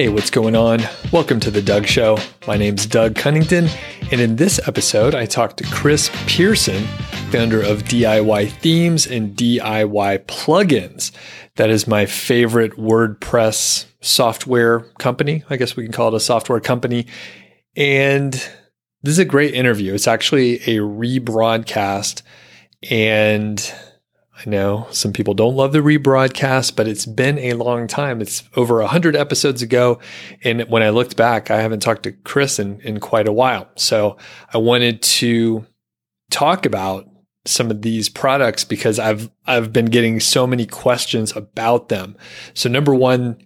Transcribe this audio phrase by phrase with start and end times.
[0.00, 0.80] Hey, what's going on?
[1.12, 2.16] Welcome to The Doug Show.
[2.46, 3.68] My name's Doug Cunnington,
[4.10, 6.84] and in this episode, I talked to Chris Pearson,
[7.30, 11.12] founder of DIY Themes and DIY Plugins.
[11.56, 15.44] That is my favorite WordPress software company.
[15.50, 17.06] I guess we can call it a software company.
[17.76, 18.32] And
[19.02, 19.92] this is a great interview.
[19.92, 22.22] It's actually a rebroadcast,
[22.90, 23.74] and
[24.40, 28.22] I know some people don't love the rebroadcast, but it's been a long time.
[28.22, 29.98] It's over 100 episodes ago.
[30.42, 33.68] And when I looked back, I haven't talked to Chris in, in quite a while.
[33.76, 34.16] So
[34.52, 35.66] I wanted to
[36.30, 37.06] talk about
[37.44, 42.16] some of these products because I've I've been getting so many questions about them.
[42.54, 43.36] So number one,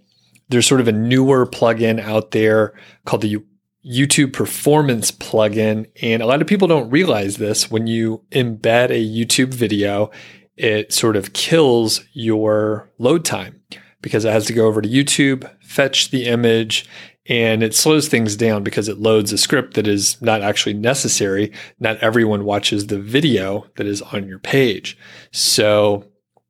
[0.48, 2.74] there's sort of a newer plugin out there
[3.04, 3.38] called the
[3.84, 5.86] YouTube performance plugin.
[6.02, 10.10] And a lot of people don't realize this when you embed a YouTube video,
[10.56, 13.60] it sort of kills your load time
[14.00, 16.86] because it has to go over to YouTube, fetch the image,
[17.26, 21.52] and it slows things down because it loads a script that is not actually necessary.
[21.80, 24.98] Not everyone watches the video that is on your page.
[25.32, 26.04] So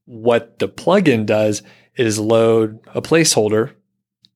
[0.04, 1.62] what the plugin does
[1.96, 3.74] is load a placeholder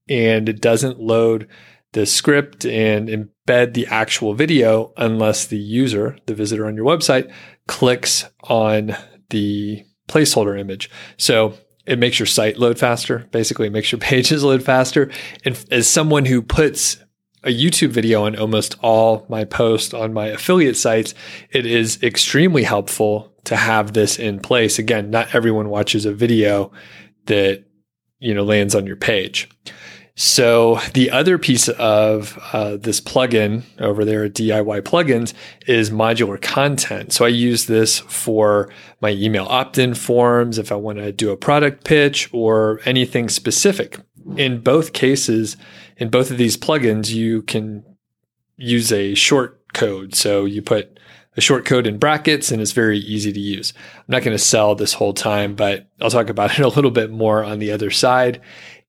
[0.09, 1.49] and it doesn't load
[1.93, 7.33] the script and embed the actual video unless the user, the visitor on your website,
[7.67, 8.97] clicks on
[9.31, 10.91] the placeholder image.
[11.17, 11.55] So
[11.87, 13.27] it makes your site load faster.
[13.31, 15.11] Basically, it makes your pages load faster.
[15.45, 16.99] And as someone who puts
[17.45, 21.15] a YouTube video on almost all my posts on my affiliate sites,
[21.51, 24.79] it is extremely helpful to have this in place.
[24.79, 26.73] Again, not everyone watches a video
[27.27, 27.65] that
[28.19, 29.49] you know lands on your page.
[30.21, 35.33] So the other piece of uh, this plugin over there at DIY plugins
[35.69, 37.13] is modular content.
[37.13, 38.69] So I use this for
[39.01, 44.01] my email opt-in forms if I want to do a product pitch or anything specific.
[44.37, 45.57] In both cases,
[45.99, 47.85] in both of these plugins, you can
[48.57, 50.17] use a short code.
[50.17, 50.99] So you put
[51.37, 53.73] a short code in brackets and it's very easy to use.
[53.95, 56.91] I'm not going to sell this whole time, but I'll talk about it a little
[56.91, 58.41] bit more on the other side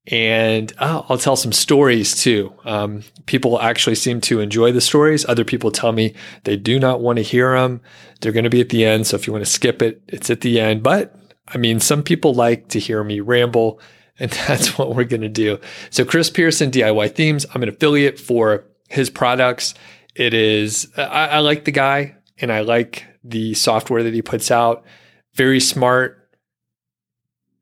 [0.10, 2.54] and oh, I'll tell some stories too.
[2.66, 5.26] Um, people actually seem to enjoy the stories.
[5.26, 6.16] Other people tell me
[6.46, 7.82] they do not want to hear them.
[8.22, 9.06] They're going to be at the end.
[9.06, 10.82] So if you want to skip it, it's at the end.
[10.82, 11.16] But
[11.48, 13.80] I mean, some people like to hear me ramble,
[14.20, 15.60] and that's what we're going to do.
[15.92, 19.76] So Chris Pearson, DIY Themes, I'm an affiliate for his products.
[20.16, 24.50] It is, I, I like the guy and I like the software that he puts
[24.50, 24.84] out.
[25.36, 26.19] Very smart,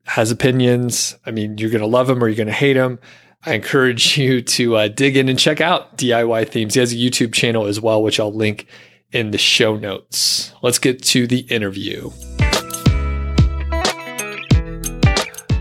[0.08, 1.16] has opinions.
[1.26, 2.98] I mean, you're going to love him or you're going to hate him.
[3.44, 6.74] I encourage you to uh, dig in and check out DIY Themes.
[6.74, 8.66] He has a YouTube channel as well, which I'll link
[9.12, 10.52] in the show notes.
[10.62, 12.10] Let's get to the interview.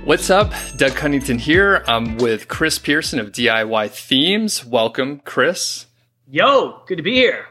[0.06, 0.54] What's up?
[0.78, 1.84] Doug Cunnington here.
[1.86, 4.66] I'm with Chris Pearson of DIY Themes.
[4.66, 5.88] Welcome, Chris.
[6.26, 7.48] Yo, good to be here.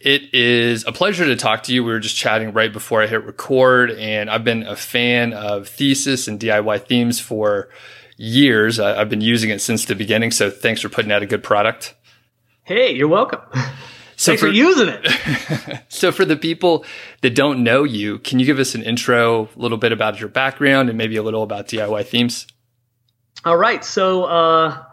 [0.00, 1.82] It is a pleasure to talk to you.
[1.82, 5.68] We were just chatting right before I hit record, and I've been a fan of
[5.68, 7.68] Thesis and DIY themes for
[8.16, 8.78] years.
[8.78, 10.30] I've been using it since the beginning.
[10.30, 11.94] So thanks for putting out a good product.
[12.62, 13.40] Hey, you're welcome.
[14.18, 15.82] So Thanks for, for using it.
[15.88, 16.86] so for the people
[17.20, 20.30] that don't know you, can you give us an intro, a little bit about your
[20.30, 22.46] background and maybe a little about DIY themes?
[23.44, 23.84] All right.
[23.84, 24.84] So uh,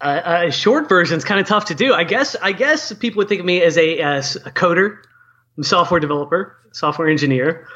[0.00, 1.94] a short version is kind of tough to do.
[1.94, 4.98] I guess I guess people would think of me as a, as a coder,
[5.56, 7.66] I'm a software developer, software engineer.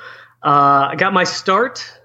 [0.42, 1.98] Uh, I got my start,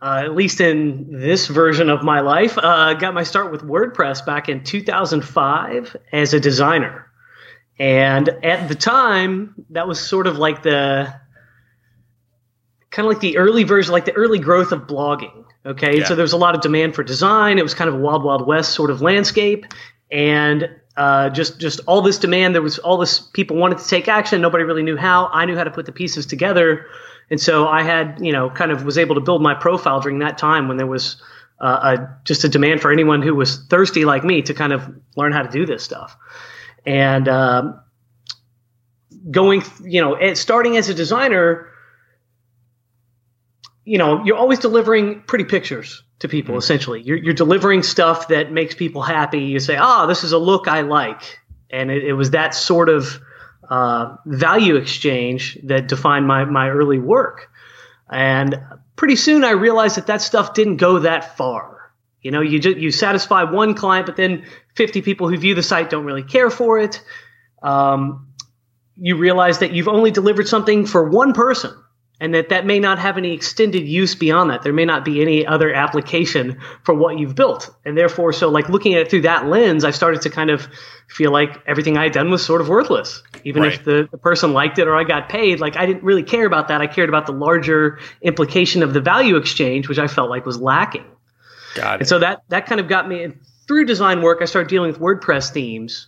[0.00, 2.56] uh, at least in this version of my life.
[2.58, 7.10] Uh, got my start with WordPress back in 2005 as a designer,
[7.78, 11.12] and at the time that was sort of like the
[12.90, 15.44] kind of like the early version, like the early growth of blogging.
[15.64, 16.04] Okay, yeah.
[16.04, 17.58] so there was a lot of demand for design.
[17.58, 19.66] It was kind of a wild, wild west sort of landscape,
[20.10, 22.54] and uh, just just all this demand.
[22.54, 24.40] There was all this people wanted to take action.
[24.40, 25.28] Nobody really knew how.
[25.32, 26.86] I knew how to put the pieces together,
[27.30, 30.18] and so I had you know kind of was able to build my profile during
[30.18, 31.22] that time when there was
[31.60, 34.92] uh, a, just a demand for anyone who was thirsty like me to kind of
[35.16, 36.16] learn how to do this stuff,
[36.84, 37.80] and um,
[39.30, 41.71] going you know starting as a designer
[43.84, 46.52] you know, you're always delivering pretty pictures to people.
[46.52, 46.58] Mm-hmm.
[46.58, 49.40] Essentially, you're, you're delivering stuff that makes people happy.
[49.40, 51.40] You say, "Ah, oh, this is a look I like,"
[51.70, 53.20] and it, it was that sort of
[53.68, 57.50] uh, value exchange that defined my my early work.
[58.10, 58.60] And
[58.94, 61.92] pretty soon, I realized that that stuff didn't go that far.
[62.20, 64.44] You know, you just you satisfy one client, but then
[64.76, 67.02] 50 people who view the site don't really care for it.
[67.62, 68.28] Um,
[68.96, 71.74] you realize that you've only delivered something for one person
[72.20, 74.62] and that that may not have any extended use beyond that.
[74.62, 77.74] There may not be any other application for what you've built.
[77.84, 80.68] And therefore, so like looking at it through that lens, I started to kind of
[81.08, 83.22] feel like everything I had done was sort of worthless.
[83.44, 83.74] Even Right.
[83.74, 86.46] if the, the person liked it or I got paid, like I didn't really care
[86.46, 86.80] about that.
[86.80, 90.60] I cared about the larger implication of the value exchange, which I felt like was
[90.60, 91.04] lacking.
[91.74, 92.00] Got it.
[92.02, 93.32] And so that that kind of got me
[93.66, 94.38] through design work.
[94.42, 96.06] I started dealing with WordPress themes,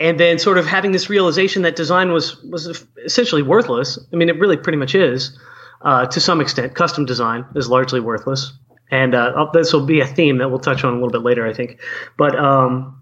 [0.00, 3.98] and then sort of having this realization that design was was essentially worthless.
[4.12, 5.38] I mean, it really pretty much is
[5.82, 6.74] uh, to some extent.
[6.74, 8.52] Custom design is largely worthless,
[8.90, 11.46] and uh, this will be a theme that we'll touch on a little bit later,
[11.46, 11.80] I think.
[12.16, 13.00] But um,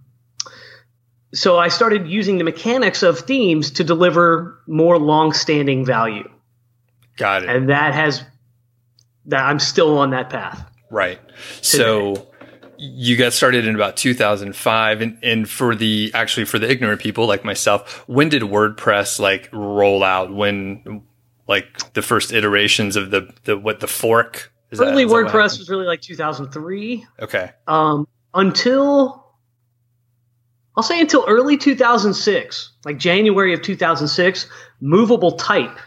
[1.32, 6.28] so I started using the mechanics of themes to deliver more long-standing value,
[7.16, 7.50] Got it.
[7.50, 8.25] and that has
[9.26, 10.66] that I'm still on that path.
[10.90, 11.20] Right.
[11.60, 12.30] So
[12.81, 17.27] you got started in about 2005 and, and for the actually for the ignorant people
[17.27, 20.32] like myself, when did WordPress like roll out?
[20.32, 21.03] When
[21.47, 24.53] like the first iterations of the the what the fork?
[24.71, 27.06] Is Early that WordPress was really like 2003.
[27.21, 27.50] Okay.
[27.67, 29.26] um, until
[30.76, 34.47] I'll say until early 2006, like January of 2006,
[34.81, 35.79] Movable Type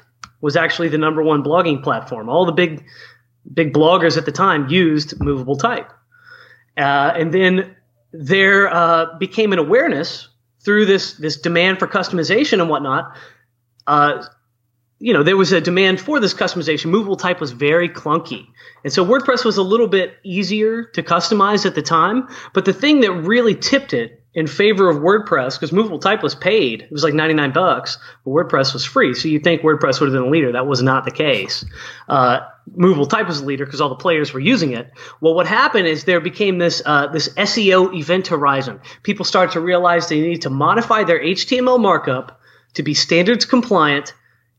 [0.42, 2.30] was actually the number one blogging platform.
[2.30, 2.86] All the big
[3.52, 5.90] big bloggers at the time used Movable Type,
[6.78, 7.76] uh, and then
[8.12, 10.30] there uh, became an awareness
[10.64, 13.16] through this this demand for customization and whatnot.
[13.86, 14.24] Uh,
[15.00, 16.86] you know, there was a demand for this customization.
[16.86, 18.48] Movable type was very clunky.
[18.86, 22.30] And so WordPress was a little bit easier to customize at the time.
[22.54, 26.34] But the thing that really tipped it in favor of WordPress, because movable type was
[26.34, 29.14] paid, it was like 99 bucks, but WordPress was free.
[29.14, 30.52] So you'd think WordPress would have been a leader.
[30.52, 31.64] That was not the case.
[32.08, 32.40] Uh,
[32.76, 34.92] movable type was a leader because all the players were using it.
[35.22, 38.80] Well, what happened is there became this uh, this SEO event horizon.
[39.04, 42.40] People started to realize they needed to modify their HTML markup
[42.74, 44.14] to be standards compliant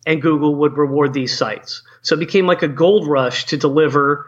[0.06, 1.82] and Google would reward these sites.
[2.02, 4.26] So it became like a gold rush to deliver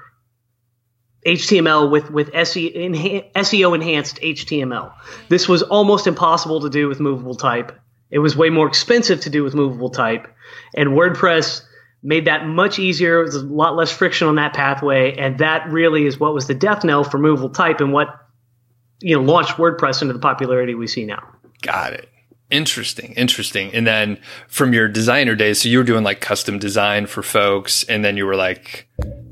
[1.27, 4.93] HTML with with SEO enhanced HTML.
[5.29, 7.77] This was almost impossible to do with movable type.
[8.11, 10.29] It was way more expensive to do with movable type,
[10.77, 11.63] and WordPress
[12.03, 13.17] made that much easier.
[13.17, 16.47] There was a lot less friction on that pathway, and that really is what was
[16.47, 18.09] the death knell for movable type and what
[19.01, 21.23] you know launched WordPress into the popularity we see now.
[21.63, 22.09] Got it.
[22.49, 23.75] Interesting, interesting.
[23.75, 27.83] And then from your designer days, so you were doing like custom design for folks,
[27.85, 28.89] and then you were like,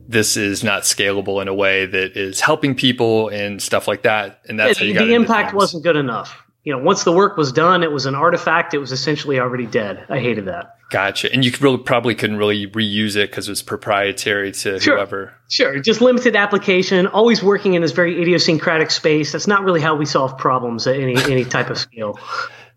[0.09, 4.41] this is not scalable in a way that is helping people and stuff like that.
[4.49, 6.41] And that's how Yeah, you the, impact wasn't good enough.
[6.62, 8.73] You know, once the work was done, it was an artifact.
[8.73, 10.06] It was essentially already dead.
[10.09, 10.77] I hated that.
[10.91, 11.31] Gotcha.
[11.33, 14.97] And you could really, probably couldn't really reuse it because it was proprietary to Sure.
[14.97, 15.35] whoever.
[15.51, 19.33] Sure, just limited application, always working in this very idiosyncratic space.
[19.33, 22.19] That's not really how we solve problems at any any type of scale.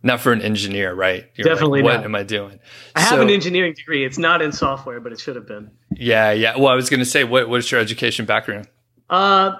[0.04, 1.26] Not for an engineer, right?
[1.36, 2.06] You're like, Definitely what not.
[2.06, 2.60] am I doing?
[2.96, 4.06] I have So- an engineering degree.
[4.06, 5.72] It's not in software, but it should have been.
[6.00, 6.58] Yeah, yeah.
[6.58, 8.68] Well, I was going to say, what what's your education background?
[9.10, 9.56] Uh,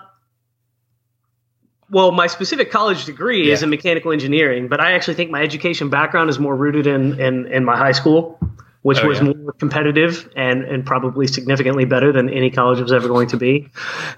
[1.90, 5.90] well, my specific college degree is in mechanical engineering, but I actually think my education
[5.90, 8.40] background is more rooted in in, in my high school,
[8.82, 9.26] which Oh, was yeah.
[9.34, 13.70] more competitive and and probably significantly better than any college was ever going to be.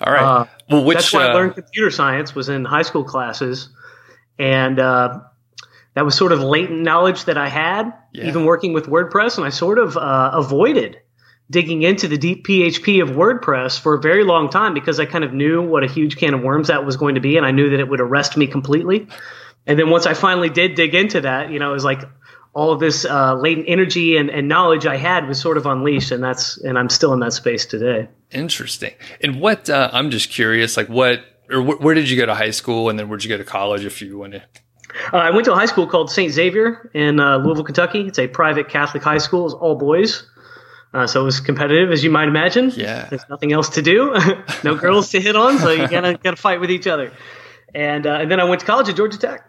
[0.01, 0.23] All right.
[0.23, 3.69] Uh, well, which That's why I uh, learned computer science was in high school classes,
[4.39, 5.19] and uh,
[5.93, 8.27] that was sort of latent knowledge that I had, Yeah.
[8.27, 10.97] even working with WordPress, and I sort of uh, avoided
[11.51, 15.23] digging into the deep PHP of WordPress for a very long time because I kind
[15.23, 17.51] of knew what a huge can of worms that was going to be, and I
[17.51, 19.07] knew that it would arrest me completely.
[19.65, 22.01] And then once I finally did dig into that, you know, it was like
[22.53, 26.11] all of this uh, latent energy and, and knowledge I had was sort of unleashed,
[26.11, 28.09] and that's and I'm still in that space today.
[28.31, 28.93] Interesting.
[29.21, 32.35] And what uh, I'm just curious, like what or wh- where did you go to
[32.35, 33.85] high school, and then where'd you go to college?
[33.85, 34.43] If you want to,
[35.13, 36.31] Uh, I went to a high school called St.
[36.31, 38.07] Xavier in uh, Louisville, Kentucky.
[38.07, 39.45] It's a private Catholic high school.
[39.45, 40.23] It's all boys.
[40.93, 42.71] Uh, so it was competitive, as you might imagine.
[42.75, 43.07] Yeah.
[43.09, 44.15] There's nothing else to do.
[44.63, 47.11] no girls to hit on, so you gotta gotta fight with each other.
[47.75, 49.47] And uh, and then I went to college at Georgia Tech.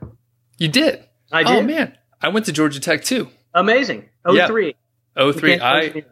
[0.58, 1.02] you did.
[1.32, 1.56] I did.
[1.56, 3.28] Oh man, I went to Georgia Tech too.
[3.54, 4.08] Amazing.
[4.24, 4.46] Oh Yeah.
[4.48, 4.74] three.
[5.16, 6.04] Oh three, I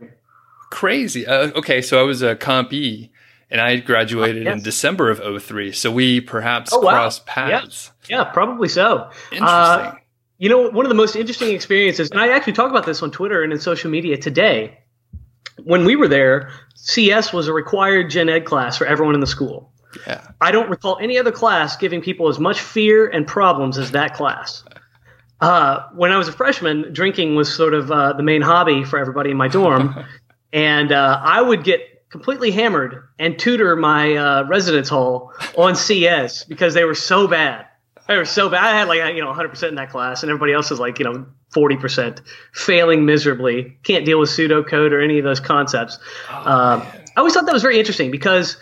[0.71, 1.27] crazy.
[1.27, 3.11] Uh, okay, so I was a comp E,
[3.51, 4.63] and I graduated in Yes.
[4.63, 5.73] December of 03.
[5.73, 6.93] So we perhaps Oh, wow.
[6.93, 7.93] crossed paths.
[8.09, 9.11] Yeah, probably so.
[9.31, 9.43] Interesting.
[9.47, 9.95] Uh,
[10.39, 13.11] You know, one of the most interesting experiences, and I actually talk about this on
[13.11, 14.79] Twitter and in social media today.
[15.65, 19.27] When we were there, CS was a required gen ed class for everyone in the
[19.27, 19.73] school.
[20.07, 20.27] yeah.
[20.41, 24.15] I don't recall any other class giving people as much fear and problems as that
[24.15, 24.65] class.
[25.41, 28.99] Uh, when I was a freshman, drinking was sort of uh, the main hobby for
[28.99, 30.05] everybody in my dorm,
[30.53, 36.45] and uh, I would get completely hammered and tutor my uh, residence hall on CS
[36.45, 37.67] because they were so bad.
[38.09, 38.65] They were so bad.
[38.65, 40.99] I had like you know 100 percent in that class, and everybody else was like
[40.99, 42.21] you know 40%,
[42.53, 45.99] failing miserably, can't deal with pseudocode or any of those concepts.
[46.31, 48.57] Oh, um, I always thought that was very interesting because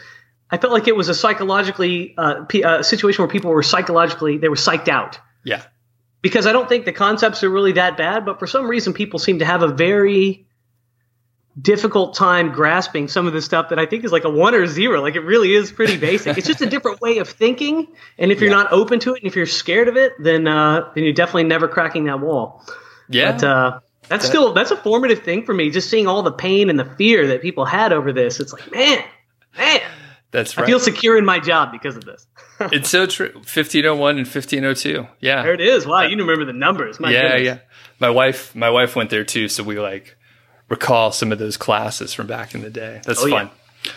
[0.51, 4.39] I felt like it was a psychologically uh, p- uh, situation where people were psychologically
[4.39, 5.19] they were psyched out.
[5.45, 5.63] Yeah.
[6.23, 9.19] Because I don't think the concepts are really that bad, but for some reason people
[9.19, 10.46] seem to have a very
[11.61, 14.67] difficult time grasping some of the stuff that I think is like a one or
[14.67, 15.01] zero.
[15.01, 16.37] Like it really is pretty basic.
[16.37, 18.57] it's just a different way of thinking, and if you're yeah.
[18.57, 21.45] not open to it, and if you're scared of it, then uh, then you're definitely
[21.45, 22.65] never cracking that wall.
[23.09, 23.33] Yeah.
[23.33, 25.71] But, uh, that's that, still that's a formative thing for me.
[25.71, 28.39] Just seeing all the pain and the fear that people had over this.
[28.39, 29.03] It's like, man,
[29.57, 29.81] man.
[30.31, 30.65] That's right.
[30.65, 32.27] I feel secure in my job because of this.
[32.61, 33.33] it's so true.
[33.35, 35.07] 1501 and 1502.
[35.21, 35.43] Yeah.
[35.43, 35.87] There it is.
[35.87, 37.01] Wow, you remember the numbers.
[37.01, 37.43] My yeah, goodness.
[37.43, 37.59] yeah.
[37.99, 40.17] My wife my wife went there too, so we like
[40.69, 43.01] recall some of those classes from back in the day.
[43.05, 43.51] That's oh, fun.
[43.85, 43.93] Yeah.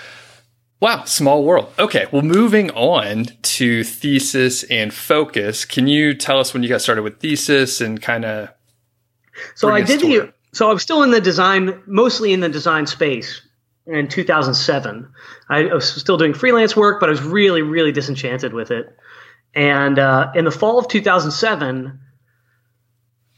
[0.81, 1.73] Wow, small world.
[1.77, 5.65] Okay, well, moving on to thesis and focus.
[5.65, 8.49] Can you tell us when you got started with thesis and kind of?
[9.55, 10.33] So I did the.
[10.53, 13.41] So I was still in the design, mostly in the design space
[13.85, 15.11] in 2007.
[15.49, 18.95] I was still doing freelance work, but I was really, really disenchanted with it.
[19.53, 21.99] And uh, in the fall of 2007,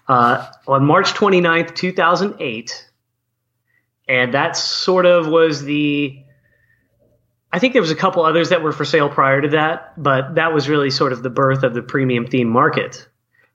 [0.08, 2.86] uh, on March 29th, 2008.
[4.08, 6.19] And that sort of was the
[7.52, 10.36] I think there was a couple others that were for sale prior to that, but
[10.36, 13.08] that was really sort of the birth of the premium theme market.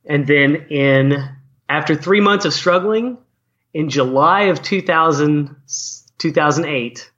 [0.05, 1.17] And then in
[1.69, 3.17] after three months of struggling,
[3.73, 5.55] in July of 2000,
[6.17, 7.11] 2008,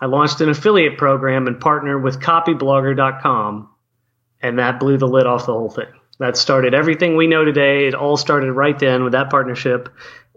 [0.00, 3.68] I launched an affiliate program and partnered with copyblogger.com,
[4.42, 5.86] and that blew the lid off the whole thing.
[6.18, 7.86] That started everything we know today.
[7.86, 9.88] It all started right then with that partnership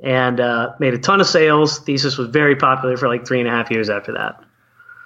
[0.02, 1.80] and uh, made a ton of sales.
[1.80, 4.44] Thesis was very popular for like three and a half years after that.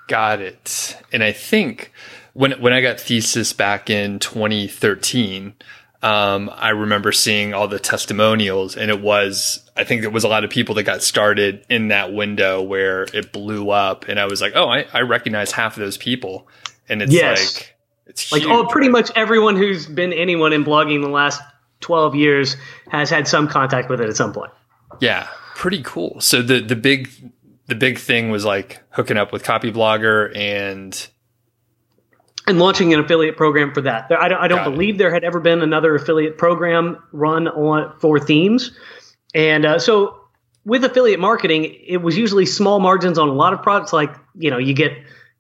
[0.08, 0.98] Got it.
[1.12, 1.92] And I think
[2.34, 5.54] when when I got thesis back in 2013,
[6.02, 10.28] um, I remember seeing all the testimonials, and it was I think there was a
[10.28, 14.26] lot of people that got started in that window where it blew up, and I
[14.26, 16.48] was like, oh, I, I recognize half of those people,
[16.90, 17.56] and it's yes.
[17.56, 17.76] like
[18.08, 21.42] it's like oh, pretty much everyone who's been anyone in blogging the last
[21.80, 22.58] 12 years
[22.90, 24.52] has had some contact with it at some point.
[25.00, 26.20] Yeah, pretty cool.
[26.20, 27.10] So the the big
[27.68, 31.08] the big thing was like hooking up with copy blogger and
[32.46, 34.12] and launching an affiliate program for that.
[34.12, 38.20] I don't, I don't believe there had ever been another affiliate program run on for
[38.20, 38.72] themes,
[39.34, 40.20] and uh, so
[40.66, 43.94] with affiliate marketing, it was usually small margins on a lot of products.
[43.94, 44.92] Like you know, you get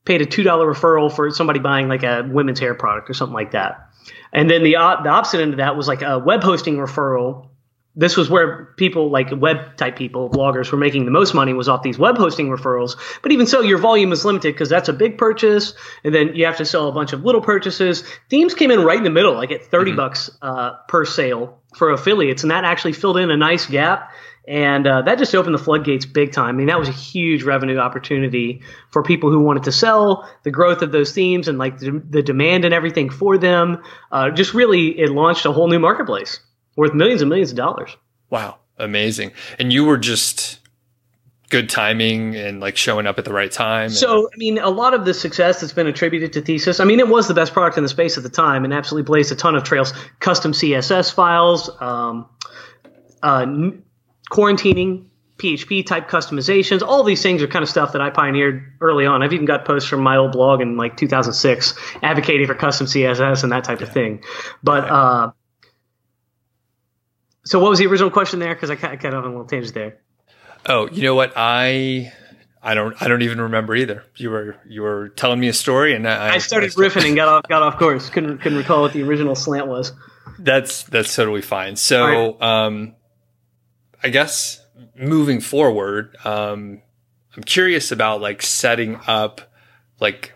[0.06, 3.34] paid a two dollar referral for somebody buying like a women's hair product or something
[3.34, 3.89] like that,
[4.32, 7.50] and then the uh, the opposite end of that was like a web hosting referral
[7.95, 11.69] this was where people like web type people, bloggers were making the most money was
[11.69, 12.97] off these web hosting referrals.
[13.21, 15.73] But even so, your volume is limited because that's a big purchase.
[16.03, 18.03] And then you have to sell a bunch of little purchases.
[18.29, 19.97] Themes came in right in the middle, like at 30 mm-hmm.
[19.97, 22.43] bucks uh, per sale for affiliates.
[22.43, 24.12] And that actually filled in a nice gap.
[24.47, 26.50] and uh, that just opened the floodgates big time.
[26.50, 30.27] I mean, that was a huge revenue opportunity for people who wanted to sell.
[30.43, 34.31] The growth of those themes and like the, the demand and everything for them, uh,
[34.31, 36.39] just really it launched a whole new marketplace
[36.75, 37.96] worth millions and millions of dollars.
[38.30, 39.32] Wow, amazing!
[39.60, 40.60] And you were just
[41.53, 43.88] good timing and like showing up at the right time.
[43.89, 47.00] So, I mean, a lot of the success that's been attributed to Thesis, I mean,
[47.00, 49.36] it was the best product in the space at the time and absolutely blazed a
[49.36, 52.27] ton of trails, custom CSS files, um,
[53.22, 53.46] uh,
[54.32, 55.06] quarantining,
[55.38, 56.82] PHP type customizations.
[56.82, 59.22] All these things are kind of stuff that I pioneered early on.
[59.22, 63.44] I've even got posts from my old blog in like 2006 advocating for custom CSS
[63.44, 63.86] and that type yeah.
[63.86, 64.24] of thing.
[64.63, 65.32] But, uh,
[67.43, 68.53] so what was the original question there?
[68.53, 69.97] Because I kind of on a little tangent there.
[70.65, 71.33] Oh, you know what?
[71.35, 72.13] I
[72.62, 74.05] I don't I don't even remember either.
[74.15, 77.15] You were you were telling me a story, and I, I started I riffing and
[77.15, 78.09] got off got off course.
[78.09, 79.91] Couldn't couldn't recall what the original slant was.
[80.39, 81.75] That's that's totally fine.
[81.75, 82.41] So, right.
[82.41, 82.95] um,
[84.01, 86.81] I guess moving forward, um,
[87.35, 89.41] I'm curious about like setting up
[90.00, 90.33] like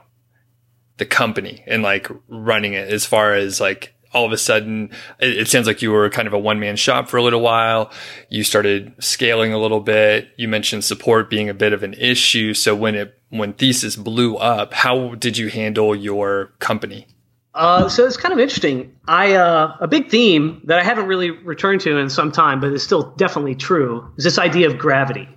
[0.97, 5.37] the company and like running it as far as like all of a sudden it,
[5.37, 7.91] it sounds like you were kind of a one man shop for a little while.
[8.29, 10.29] You started scaling a little bit.
[10.37, 12.55] You mentioned support being a bit of an issue.
[12.55, 17.05] So when it, when thesis blew up, how did you handle your company?
[17.53, 18.95] Uh, so it's kind of interesting.
[19.07, 22.71] I uh, a big theme that I haven't really returned to in some time, but
[22.71, 25.27] is still definitely true, is this idea of gravity.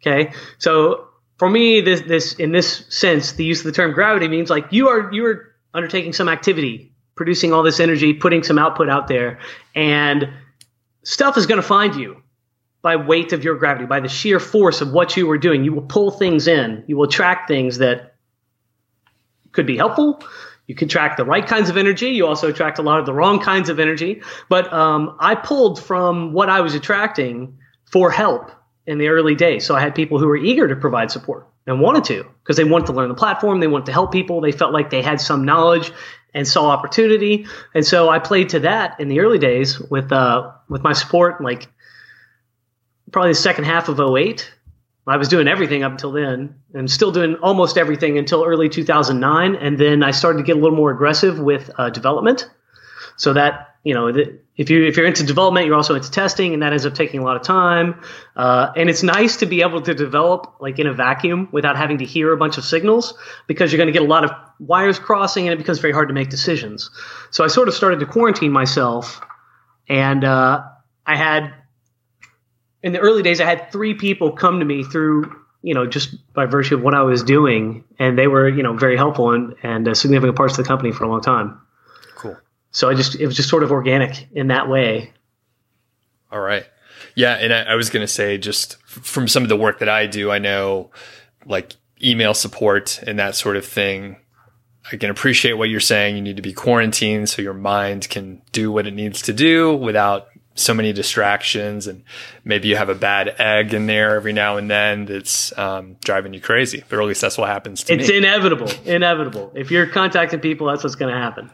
[0.00, 4.28] Okay, so for me, this this in this sense, the use of the term gravity
[4.28, 8.58] means like you are you are undertaking some activity producing all this energy, putting some
[8.58, 9.38] output out there,
[9.74, 10.28] and
[11.02, 12.22] stuff is going to find you
[12.82, 15.64] by weight of your gravity, by the sheer force of what you were doing.
[15.64, 16.84] You will pull things in.
[16.86, 18.14] You will attract things that
[19.52, 20.22] could be helpful.
[20.66, 22.10] You can track the right kinds of energy.
[22.10, 24.22] You also attract a lot of the wrong kinds of energy.
[24.48, 27.56] But um, I pulled from what I was attracting
[27.90, 28.50] for help
[28.86, 29.64] in the early days.
[29.64, 32.64] So I had people who were eager to provide support and wanted to because they
[32.64, 33.60] wanted to learn the platform.
[33.60, 34.40] They wanted to help people.
[34.40, 35.92] They felt like they had some knowledge
[36.34, 37.46] and saw opportunity.
[37.74, 41.40] And so I played to that in the early days with uh, with my sport,
[41.40, 41.68] like
[43.12, 44.50] probably the second half of 08.
[45.06, 49.54] I was doing everything up until then and still doing almost everything until early 2009.
[49.54, 52.48] And then I started to get a little more aggressive with uh, development.
[53.16, 56.62] So that you know, if you if you're into development, you're also into testing, and
[56.62, 58.00] that ends up taking a lot of time.
[58.34, 61.98] Uh, and it's nice to be able to develop like in a vacuum without having
[61.98, 63.12] to hear a bunch of signals
[63.46, 66.08] because you're going to get a lot of wires crossing, and it becomes very hard
[66.08, 66.90] to make decisions.
[67.30, 69.20] So I sort of started to quarantine myself,
[69.86, 70.62] and uh,
[71.06, 71.52] I had
[72.82, 76.32] in the early days I had three people come to me through you know just
[76.32, 79.56] by virtue of what I was doing, and they were you know very helpful and
[79.62, 81.60] and uh, significant parts of the company for a long time.
[82.74, 85.12] So I just it was just sort of organic in that way.
[86.30, 86.66] All right.
[87.14, 89.88] Yeah, and I, I was going to say just from some of the work that
[89.88, 90.90] I do, I know
[91.46, 94.16] like email support and that sort of thing.
[94.92, 96.16] I can appreciate what you're saying.
[96.16, 99.74] You need to be quarantined so your mind can do what it needs to do
[99.74, 102.04] without so many distractions and
[102.44, 106.32] maybe you have a bad egg in there every now and then that's um, driving
[106.32, 108.18] you crazy but at least that's what happens to it's me.
[108.18, 111.50] inevitable inevitable if you're contacting people that's what's going to happen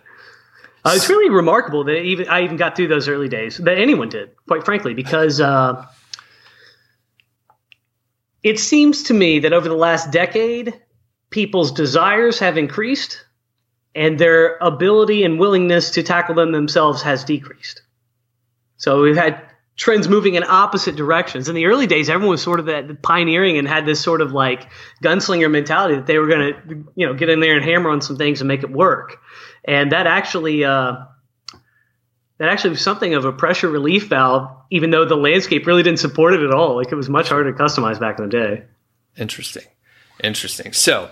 [0.85, 4.09] uh, it's really remarkable that even I even got through those early days that anyone
[4.09, 5.87] did, quite frankly, because uh,
[8.43, 10.81] it seems to me that over the last decade,
[11.29, 13.25] people's desires have increased,
[13.95, 17.83] and their ability and willingness to tackle them themselves has decreased.
[18.79, 19.43] So we've had
[19.77, 21.49] trends moving in opposite directions.
[21.49, 24.33] In the early days, everyone was sort of that pioneering and had this sort of
[24.33, 24.69] like
[25.03, 28.01] gunslinger mentality that they were going to, you know, get in there and hammer on
[28.01, 29.19] some things and make it work
[29.65, 30.97] and that actually uh,
[32.39, 35.99] that actually was something of a pressure relief valve, even though the landscape really didn't
[35.99, 36.77] support it at all.
[36.77, 38.65] Like it was much harder to customize back in the day.
[39.17, 39.65] Interesting,
[40.23, 40.73] interesting.
[40.73, 41.11] So,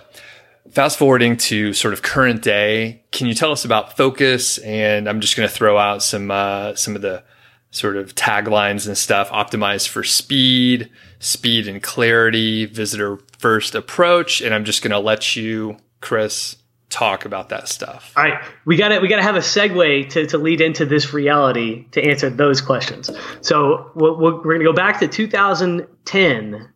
[0.71, 4.57] fast forwarding to sort of current day, can you tell us about Focus?
[4.59, 7.23] And I'm just going to throw out some uh, some of the
[7.71, 14.41] sort of taglines and stuff optimized for speed, speed and clarity, visitor first approach.
[14.41, 16.55] And I'm just going to let you, Chris,
[16.89, 18.13] talk about that stuff.
[18.15, 20.85] All right, we got to we got to have a segue to, to lead into
[20.85, 23.09] this reality to answer those questions.
[23.41, 26.69] So we we are going to go back to 2010.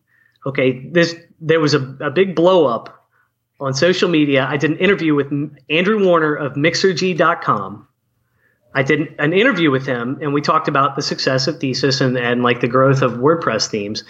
[0.46, 3.08] Okay, this there was a, a big blow up
[3.60, 4.46] on social media.
[4.48, 5.32] I did an interview with
[5.70, 7.88] Andrew Warner of Mixergy.com.
[8.76, 12.18] I did an interview with him, and we talked about the success of Thesis and,
[12.18, 14.02] and like the growth of WordPress themes.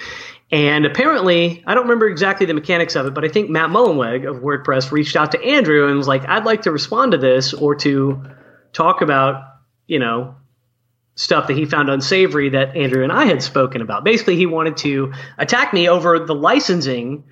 [0.50, 4.28] And apparently, I don't remember exactly the mechanics of it, but I think Matt Mullenweg
[4.28, 7.54] of WordPress reached out to Andrew and was like, I'd like to respond to this
[7.54, 8.22] or to
[8.72, 9.42] talk about,
[9.86, 10.36] you know,
[11.16, 14.04] stuff that he found unsavory that Andrew and I had spoken about.
[14.04, 17.24] Basically, he wanted to attack me over the licensing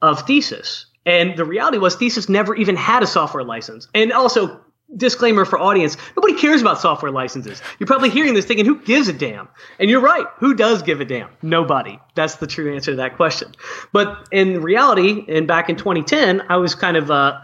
[0.00, 0.86] of Thesis.
[1.06, 3.88] And the reality was, Thesis never even had a software license.
[3.94, 4.63] And also,
[4.96, 7.60] disclaimer for audience nobody cares about software licenses.
[7.78, 9.48] You're probably hearing this thinking, who gives a damn?
[9.78, 10.26] And you're right.
[10.38, 11.30] Who does give a damn?
[11.42, 11.98] Nobody.
[12.14, 13.54] That's the true answer to that question.
[13.92, 17.40] But in reality, and back in 2010, I was kind of, uh,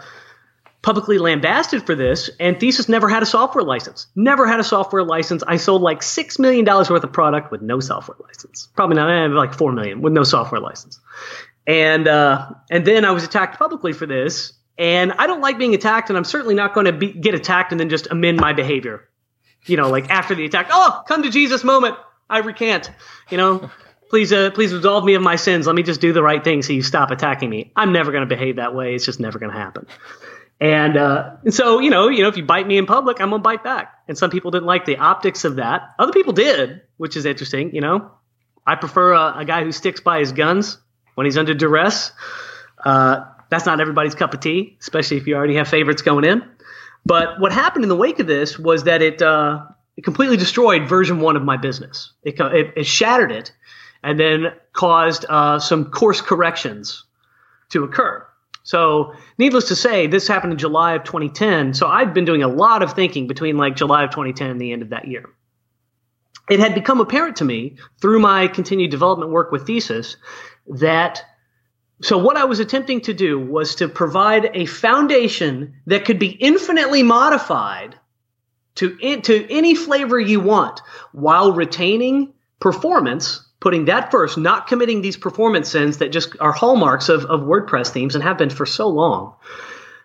[0.83, 4.07] publicly lambasted for this, and Thesis never had a software license.
[4.17, 5.43] Never had a software license.
[5.47, 8.69] I sold like six million dollars worth of product with no software license.
[8.75, 10.99] Probably not eh, like four million with no software license.
[11.67, 15.75] And uh, and then I was attacked publicly for this, and I don't like being
[15.75, 19.07] attacked, and I'm certainly not going to get attacked and then just amend my behavior.
[19.67, 21.97] You know, like after the attack, oh, come to Jesus moment,
[22.29, 22.91] I recant.
[23.31, 23.71] You know.
[24.11, 25.69] Please, uh, please absolve me of my sins.
[25.69, 27.71] Let me just do the right thing so you stop attacking me.
[27.77, 28.97] I'm never going to behave that way.
[28.97, 29.87] It's just never going to happen.
[30.61, 33.31] And, uh, and so, you know, you know, if you bite me in public, I'm
[33.31, 33.95] gonna bite back.
[34.09, 35.95] And some people didn't like the optics of that.
[35.99, 37.75] Other people did, which is interesting.
[37.75, 38.11] You know,
[38.67, 40.77] I prefer a, a guy who sticks by his guns
[41.15, 42.13] when he's under duress.
[42.85, 46.43] Uh, that's not everybody's cup of tea, especially if you already have favorites going in.
[47.05, 49.65] But what happened in the wake of this was that it uh,
[49.97, 52.13] it completely destroyed version one of my business.
[52.23, 53.53] It, it, it shattered it,
[54.03, 57.05] and then caused uh, some course corrections
[57.71, 58.27] to occur.
[58.63, 61.75] So, needless to say, this happened in July of 2010.
[61.75, 64.73] So, I'd been doing a lot of thinking between like July of 2010 and the
[64.73, 65.29] end of that year.
[66.49, 70.17] It had become apparent to me through my continued development work with Thesis
[70.67, 71.25] that
[72.03, 76.29] so what I was attempting to do was to provide a foundation that could be
[76.31, 77.97] infinitely modified
[78.77, 80.81] to, to any flavor you want
[81.13, 87.09] while retaining performance putting that first, not committing these performance sins that just are hallmarks
[87.09, 89.35] of, of WordPress themes and have been for so long.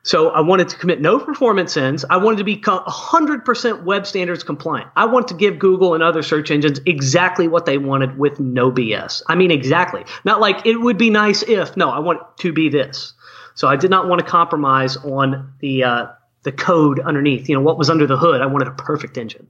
[0.06, 2.06] So I wanted to commit no performance sins.
[2.08, 4.92] I wanted to be 100% web standards compliant.
[4.96, 8.72] I want to give Google and other search engines exactly what they wanted with no
[8.72, 9.24] BS.
[9.28, 10.06] I mean, exactly.
[10.24, 11.76] Not like it would be nice if.
[11.76, 13.14] No, I want it to be this.
[13.56, 16.08] So I did not want to compromise on the uh,
[16.44, 17.50] the code underneath.
[17.50, 18.42] You know what was under the hood.
[18.42, 19.48] I wanted a perfect engine.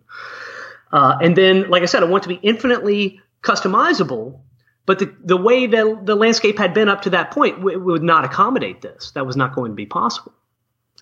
[0.89, 4.39] Uh, and then, like I said, I want to be infinitely customizable,
[4.85, 8.03] but the, the way that the landscape had been up to that point w- would
[8.03, 9.11] not accommodate this.
[9.11, 10.31] That was not going to be possible.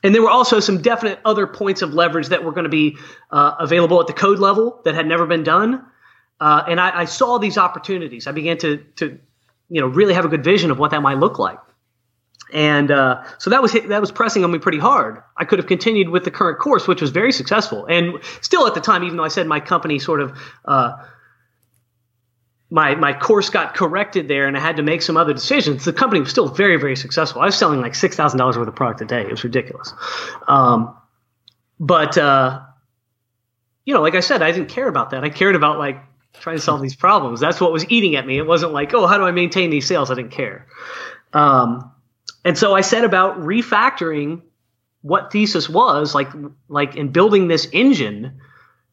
[0.03, 2.97] And there were also some definite other points of leverage that were going to be
[3.31, 5.85] uh, available at the code level that had never been done.
[6.39, 8.27] Uh, and I, I, saw these opportunities.
[8.27, 9.17] I began to, to,
[9.69, 11.59] you know, really have a good vision of what that might look like.
[12.51, 15.23] And uh, so that was that was pressing on me pretty hard.
[15.35, 18.75] I could have continued with the current course, which was very successful, and still at
[18.75, 20.93] the time, even though I said my company sort of uh,
[22.73, 25.85] my my course got corrected there and I had to make some other decisions.
[25.85, 27.39] The company was still very very successful.
[27.43, 29.21] I was selling like six thousand dollars worth of product a day.
[29.21, 29.93] It was ridiculous.
[30.47, 30.97] Um,
[31.79, 32.61] but uh,
[33.85, 35.23] you know, like I said, I didn't care about that.
[35.23, 35.97] I cared about like
[36.33, 37.39] trying to solve these problems.
[37.39, 38.39] That's what was eating at me.
[38.39, 40.09] It wasn't like, oh, how do I maintain these sales?
[40.09, 40.65] I didn't care.
[41.31, 41.91] Um,
[42.43, 44.41] and so I set about refactoring
[45.01, 46.29] what thesis was like,
[46.69, 48.39] like in building this engine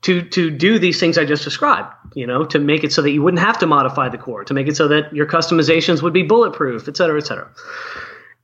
[0.02, 1.94] to to do these things I just described.
[2.14, 4.54] You know, to make it so that you wouldn't have to modify the core, to
[4.54, 7.48] make it so that your customizations would be bulletproof, et cetera, et cetera.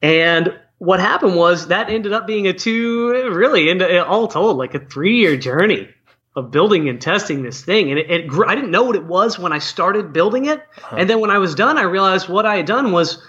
[0.03, 4.75] And what happened was that ended up being a two, really, into all told, like
[4.75, 5.89] a three year journey
[6.37, 7.91] of building and testing this thing.
[7.91, 10.59] And it, it grew, I didn't know what it was when I started building it,
[10.59, 10.97] uh-huh.
[10.99, 13.23] and then when I was done, I realized what I had done was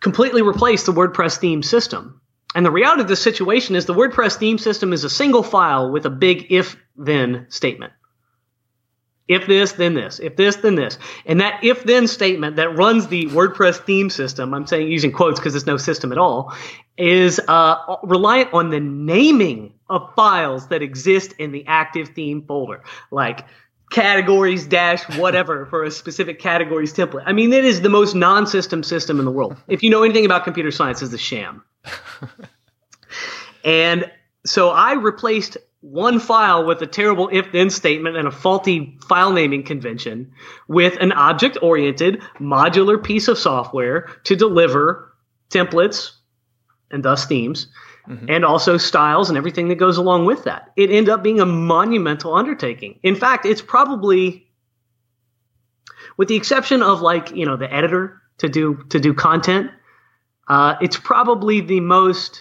[0.00, 2.20] completely replace the WordPress theme system.
[2.54, 5.90] And the reality of the situation is the WordPress theme system is a single file
[5.90, 7.92] with a big if then statement.
[9.28, 10.18] If this, then this.
[10.20, 10.98] If this, then this.
[11.26, 15.38] And that if then statement that runs the WordPress theme system, I'm saying using quotes
[15.38, 16.54] because it's no system at all,
[16.96, 22.82] is uh, reliant on the naming of files that exist in the active theme folder.
[23.10, 23.44] Like
[23.90, 27.24] categories dash whatever for a specific categories template.
[27.26, 29.56] I mean, it is the most non-system system in the world.
[29.68, 31.62] If you know anything about computer science, it's a sham.
[33.64, 34.10] And
[34.44, 39.32] so I replaced one file with a terrible if then statement and a faulty file
[39.32, 40.32] naming convention
[40.66, 45.14] with an object oriented modular piece of software to deliver
[45.50, 46.12] templates
[46.90, 47.68] and thus themes
[48.08, 48.26] mm-hmm.
[48.28, 50.72] and also styles and everything that goes along with that.
[50.76, 52.98] It ended up being a monumental undertaking.
[53.02, 54.48] In fact, it's probably
[56.16, 59.70] with the exception of like, you know, the editor to do to do content,
[60.48, 62.40] uh, it's probably the most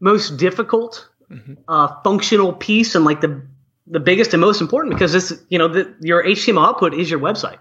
[0.00, 1.54] most difficult mm-hmm.
[1.68, 3.42] uh, functional piece and like the
[3.86, 7.20] the biggest and most important because this you know the, your HTML output is your
[7.20, 7.58] website.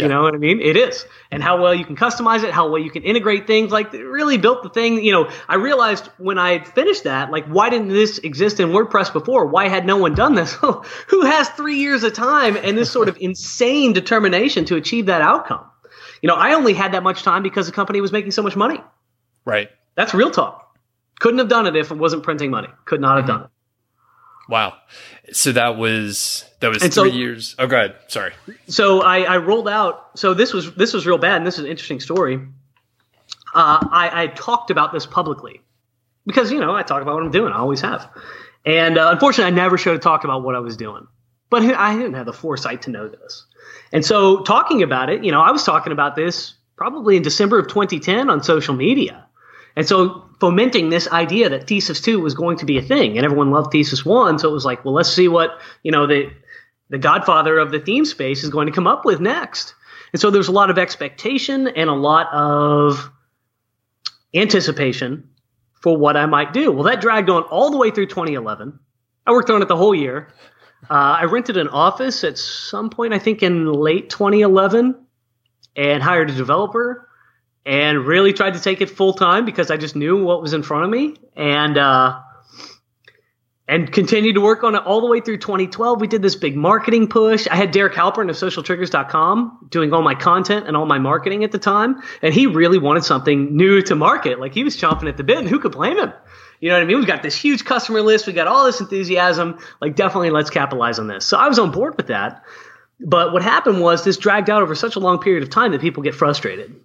[0.00, 0.60] You know what I mean?
[0.60, 1.04] It is.
[1.30, 3.70] And how well you can customize it, how well you can integrate things.
[3.70, 5.04] Like, really built the thing.
[5.04, 9.12] You know, I realized when I finished that, like, why didn't this exist in WordPress
[9.12, 9.46] before?
[9.46, 10.52] Why had no one done this?
[11.08, 15.22] Who has three years of time and this sort of insane determination to achieve that
[15.22, 15.69] outcome?
[16.22, 18.56] You know, I only had that much time because the company was making so much
[18.56, 18.80] money.
[19.44, 19.70] Right.
[19.94, 20.76] That's real talk.
[21.18, 22.68] Couldn't have done it if it wasn't printing money.
[22.84, 23.32] Could not have Mm-hmm.
[23.32, 23.50] done it.
[24.48, 24.74] Wow.
[25.32, 27.54] So that was that was And three so- years.
[27.58, 27.94] Oh, go ahead.
[28.08, 28.32] Sorry.
[28.66, 30.18] so I, I rolled out.
[30.18, 32.40] So this was this was real bad, and this is an interesting story.
[33.54, 35.60] Uh, I, I talked about this publicly
[36.26, 37.52] because you know I talk about what I'm doing.
[37.52, 38.08] I always have,
[38.66, 41.06] and uh, unfortunately, I never should have talked about what I was doing.
[41.48, 43.46] But I didn't have the foresight to know this,
[43.92, 47.58] and so talking about it, you know, I was talking about this probably in December
[47.58, 49.26] of 2010 on social media,
[49.76, 53.24] and so fomenting this idea that Thesis two was going to be a thing, and
[53.24, 54.38] everyone loved Thesis one.
[54.38, 56.30] So it was like, well, let's see what you know the
[56.90, 59.74] the godfather of the theme space is going to come up with next.
[60.12, 63.10] And so there's a lot of expectation and a lot of
[64.34, 65.28] anticipation
[65.80, 66.70] for what I might do.
[66.72, 68.78] Well, that dragged on all the way through 2011.
[69.26, 70.32] I worked on it the whole year.
[70.88, 74.94] Uh, I rented an office at some point, I think in late 2011,
[75.76, 77.08] and hired a developer
[77.66, 80.62] and really tried to take it full time because I just knew what was in
[80.62, 81.16] front of me.
[81.36, 82.20] And, uh,
[83.70, 86.00] and continued to work on it all the way through 2012.
[86.00, 87.46] We did this big marketing push.
[87.46, 91.52] I had Derek Halpern of socialtriggers.com doing all my content and all my marketing at
[91.52, 92.02] the time.
[92.20, 94.40] And he really wanted something new to market.
[94.40, 96.12] Like he was chomping at the bit, and who could blame him?
[96.60, 96.98] You know what I mean?
[96.98, 98.26] We've got this huge customer list.
[98.26, 99.58] We got all this enthusiasm.
[99.80, 101.24] Like, definitely let's capitalize on this.
[101.24, 102.44] So I was on board with that.
[103.00, 105.80] But what happened was this dragged out over such a long period of time that
[105.80, 106.78] people get frustrated.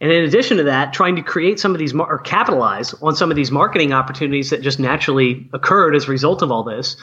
[0.00, 3.30] And in addition to that, trying to create some of these or capitalize on some
[3.30, 6.96] of these marketing opportunities that just naturally occurred as a result of all this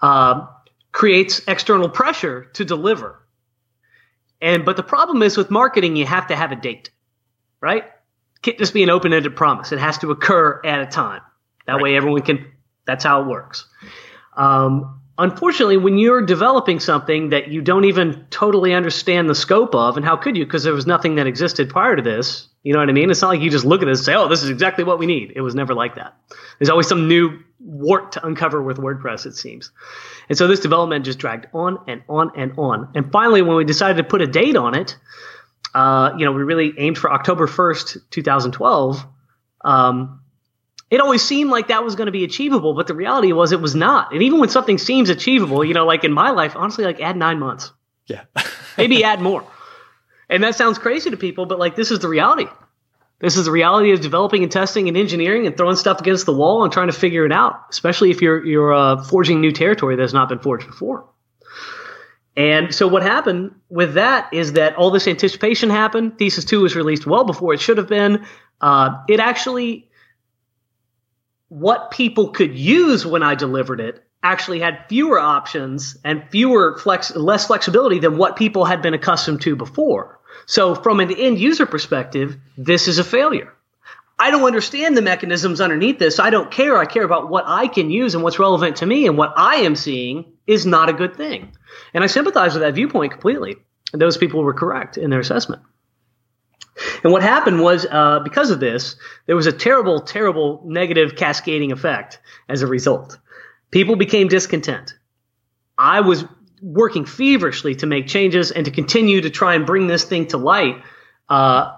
[0.00, 0.46] uh,
[0.92, 3.18] creates external pressure to deliver.
[4.40, 6.90] And but the problem is with marketing, you have to have a date,
[7.60, 7.84] right?
[8.42, 9.72] Can't just be an open-ended promise.
[9.72, 11.22] It has to occur at a time.
[11.66, 11.82] That Right.
[11.82, 12.44] way, everyone can.
[12.86, 13.66] That's how it works.
[14.36, 19.96] Um, unfortunately, when you're developing something that you don't even totally understand the scope of,
[19.96, 20.44] and how could you?
[20.44, 22.48] Because there was nothing that existed prior to this.
[22.64, 23.10] You know what I mean?
[23.10, 24.98] It's not like you just look at this and say, "Oh, this is exactly what
[24.98, 26.14] we need." It was never like that.
[26.58, 29.70] There's always some new wart to uncover with WordPress, it seems.
[30.28, 32.88] And so this development just dragged on and on and on.
[32.94, 34.96] And finally, when we decided to put a date on it,
[35.74, 39.04] uh, you know, we really aimed for October 1st, 2012.
[39.64, 40.21] Um,
[40.92, 43.62] it always seemed like that was going to be achievable, but the reality was it
[43.62, 44.12] was not.
[44.12, 47.16] And even when something seems achievable, you know, like in my life, honestly, like add
[47.16, 47.72] nine months,
[48.06, 48.24] Yeah.
[48.76, 49.42] maybe add more.
[50.28, 52.44] And that sounds crazy to people, but like this is the reality.
[53.20, 56.34] This is the reality of developing and testing and engineering and throwing stuff against the
[56.34, 59.96] wall and trying to figure it out, especially if you're you're uh, forging new territory
[59.96, 61.08] that's not been forged before.
[62.36, 66.18] And so what happened with that is that all this anticipation happened.
[66.18, 68.26] Thesis two was released well before it should have been.
[68.60, 69.88] Uh, it actually,
[71.52, 77.14] what people could use when I delivered it actually had fewer options and fewer flex,
[77.14, 80.18] less flexibility than what people had been accustomed to before.
[80.46, 83.52] So from an end user perspective, this is a failure.
[84.18, 86.18] I don't understand the mechanisms underneath this.
[86.18, 86.78] I don't care.
[86.78, 89.06] I care about what I can use and what's relevant to me.
[89.06, 91.52] And what I am seeing is not a good thing.
[91.92, 93.56] And I sympathize with that viewpoint completely.
[93.92, 95.60] And those people were correct in their assessment.
[97.02, 101.72] And what happened was, uh, because of this, there was a terrible, terrible negative cascading
[101.72, 103.18] effect as a result.
[103.70, 104.94] People became discontent.
[105.78, 106.24] I was
[106.60, 110.36] working feverishly to make changes and to continue to try and bring this thing to
[110.36, 110.76] light.
[111.28, 111.72] Uh,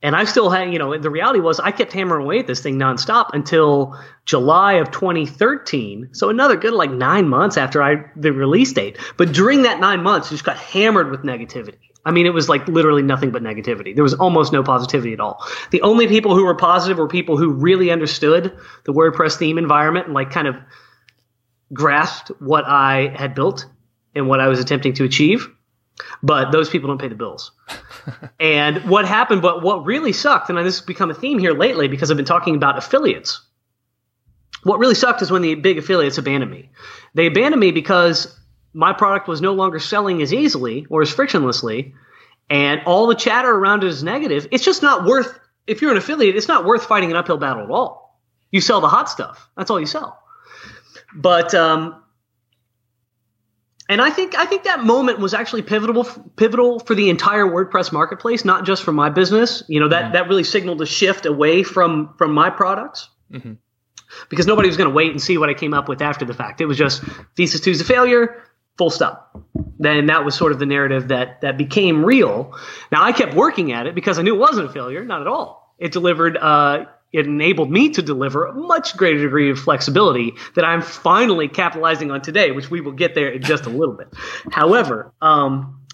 [0.00, 2.60] and I still had, you know, the reality was I kept hammering away at this
[2.60, 6.10] thing nonstop until July of 2013.
[6.12, 8.98] So another good like nine months after I the release date.
[9.16, 11.78] But during that nine months, just got hammered with negativity.
[12.04, 13.92] I mean, it was like literally nothing but negativity.
[13.94, 15.44] There was almost no positivity at all.
[15.72, 20.06] The only people who were positive were people who really understood the WordPress theme environment
[20.06, 20.56] and like kind of
[21.72, 23.66] grasped what I had built
[24.14, 25.48] and what I was attempting to achieve.
[26.22, 27.52] But those people don't pay the bills.
[28.40, 31.88] and what happened, but what really sucked, and this has become a theme here lately
[31.88, 33.40] because I've been talking about affiliates.
[34.62, 36.70] What really sucked is when the big affiliates abandoned me.
[37.14, 38.34] They abandoned me because
[38.72, 41.94] my product was no longer selling as easily or as frictionlessly,
[42.50, 44.48] and all the chatter around it is negative.
[44.50, 47.64] It's just not worth, if you're an affiliate, it's not worth fighting an uphill battle
[47.64, 48.18] at all.
[48.50, 49.48] You sell the hot stuff.
[49.56, 50.18] That's all you sell.
[51.14, 52.02] But um,
[53.88, 56.04] and I think I think that moment was actually pivotal
[56.36, 59.62] pivotal for the entire WordPress marketplace, not just for my business.
[59.68, 63.56] You know that that really signaled a shift away from from my products Mhm.
[64.28, 66.34] because nobody was going to wait and see what I came up with after the
[66.34, 66.60] fact.
[66.60, 67.02] It was just
[67.36, 68.42] thesis two is a failure.
[68.78, 69.42] Full stop.
[69.80, 72.56] Then that was sort of the narrative that that became real.
[72.92, 75.26] Now I kept working at it because I knew it wasn't a failure, not at
[75.26, 75.74] all.
[75.78, 76.36] It delivered.
[76.36, 81.48] Uh, it enabled me to deliver a much greater degree of flexibility that I'm finally
[81.48, 84.08] capitalizing on today, which we will get there in just a little bit.
[84.52, 85.86] However, um,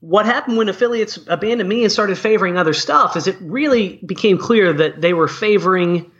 [0.00, 4.38] what happened when affiliates abandoned me and started favoring other stuff is it really became
[4.38, 6.10] clear that they were favoring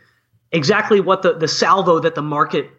[0.51, 2.69] exactly what the, the salvo that the market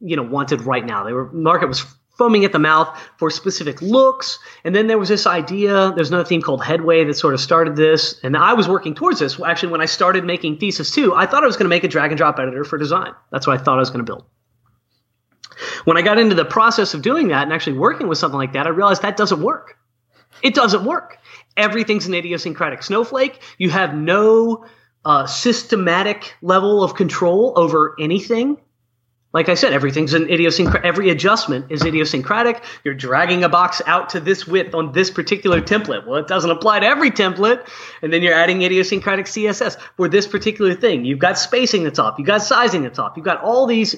[0.00, 1.04] you know wanted right now.
[1.04, 1.84] They were market was
[2.16, 4.38] foaming at the mouth for specific looks.
[4.64, 7.76] And then there was this idea, there's another theme called Headway that sort of started
[7.76, 8.18] this.
[8.22, 9.40] And I was working towards this.
[9.40, 11.88] Actually, when I started making Thesis 2, I thought I was going to make a
[11.88, 13.12] drag and drop editor for design.
[13.30, 14.24] That's what I thought I was going to build.
[15.84, 18.52] When I got into the process of doing that and actually working with something like
[18.52, 19.76] that, I realized that doesn't work.
[20.42, 21.18] It doesn't work.
[21.56, 23.40] Everything's an idiosyncratic snowflake.
[23.56, 24.66] You have no
[25.04, 28.58] uh, systematic level of control over anything
[29.36, 30.86] like I said, everything's an idiosyncratic.
[30.86, 32.64] Every adjustment is idiosyncratic.
[32.84, 36.06] You're dragging a box out to this width on this particular template.
[36.06, 37.68] Well, it doesn't apply to every template.
[38.00, 41.04] And then you're adding idiosyncratic CSS for this particular thing.
[41.04, 42.14] You've got spacing that's off.
[42.16, 43.12] You've got sizing that's off.
[43.14, 43.94] You've got all these,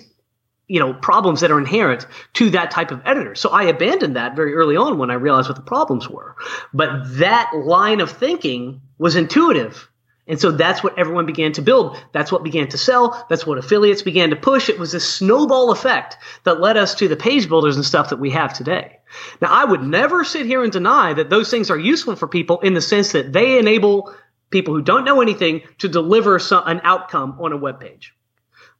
[0.66, 3.36] you know, problems that are inherent to that type of editor.
[3.36, 6.34] So I abandoned that very early on when I realized what the problems were.
[6.74, 9.87] But that line of thinking was intuitive
[10.28, 11.96] and so that's what everyone began to build.
[12.12, 13.26] That's what began to sell.
[13.30, 14.68] That's what affiliates began to push.
[14.68, 18.18] It was a snowball effect that led us to the page builders and stuff that
[18.18, 18.98] we have today.
[19.40, 22.60] Now, I would never sit here and deny that those things are useful for people
[22.60, 24.14] in the sense that they enable
[24.50, 28.14] people who don't know anything to deliver some, an outcome on a web page.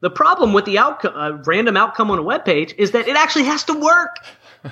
[0.01, 3.17] The problem with the outcome, uh, random outcome on a web page is that it
[3.17, 4.17] actually has to work.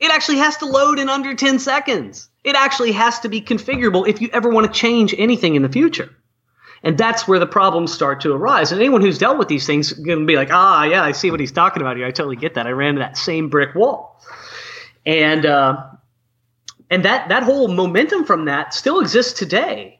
[0.00, 2.30] it actually has to load in under 10 seconds.
[2.44, 5.68] It actually has to be configurable if you ever want to change anything in the
[5.68, 6.14] future.
[6.82, 8.70] And that's where the problems start to arise.
[8.70, 11.12] And anyone who's dealt with these things is going to be like, ah, yeah, I
[11.12, 12.06] see what he's talking about here.
[12.06, 12.66] I totally get that.
[12.66, 14.20] I ran into that same brick wall.
[15.06, 15.82] And, uh,
[16.90, 19.98] and that, that whole momentum from that still exists today.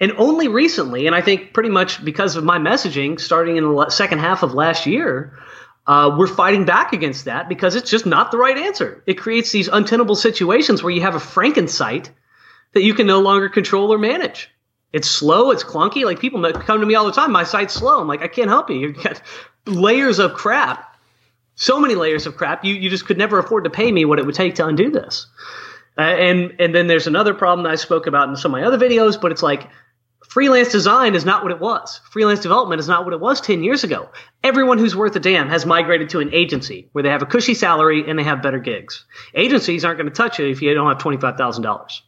[0.00, 3.90] And only recently, and I think pretty much because of my messaging starting in the
[3.90, 5.38] second half of last year,
[5.86, 9.02] uh, we're fighting back against that because it's just not the right answer.
[9.06, 12.10] It creates these untenable situations where you have a Frankensite
[12.72, 14.50] that you can no longer control or manage.
[14.92, 16.04] It's slow, it's clunky.
[16.04, 18.00] Like people come to me all the time, my site's slow.
[18.00, 18.76] I'm like, I can't help you.
[18.76, 19.20] You've got
[19.66, 20.96] layers of crap,
[21.56, 22.64] so many layers of crap.
[22.64, 24.90] You you just could never afford to pay me what it would take to undo
[24.90, 25.26] this.
[25.98, 28.66] Uh, and and then there's another problem that I spoke about in some of my
[28.66, 29.68] other videos, but it's like
[30.34, 32.00] freelance design is not what it was.
[32.10, 34.08] Freelance development is not what it was 10 years ago.
[34.42, 37.54] Everyone who's worth a damn has migrated to an agency where they have a cushy
[37.54, 39.04] salary and they have better gigs.
[39.36, 42.00] Agencies aren't going to touch you if you don't have $25,000.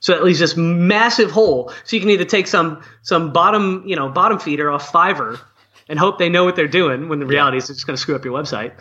[0.00, 1.74] So that leaves this massive hole.
[1.84, 5.38] So you can either take some some bottom, you know, bottom feeder off Fiverr
[5.86, 8.16] and hope they know what they're doing when the reality is it's going to screw
[8.16, 8.72] up your website.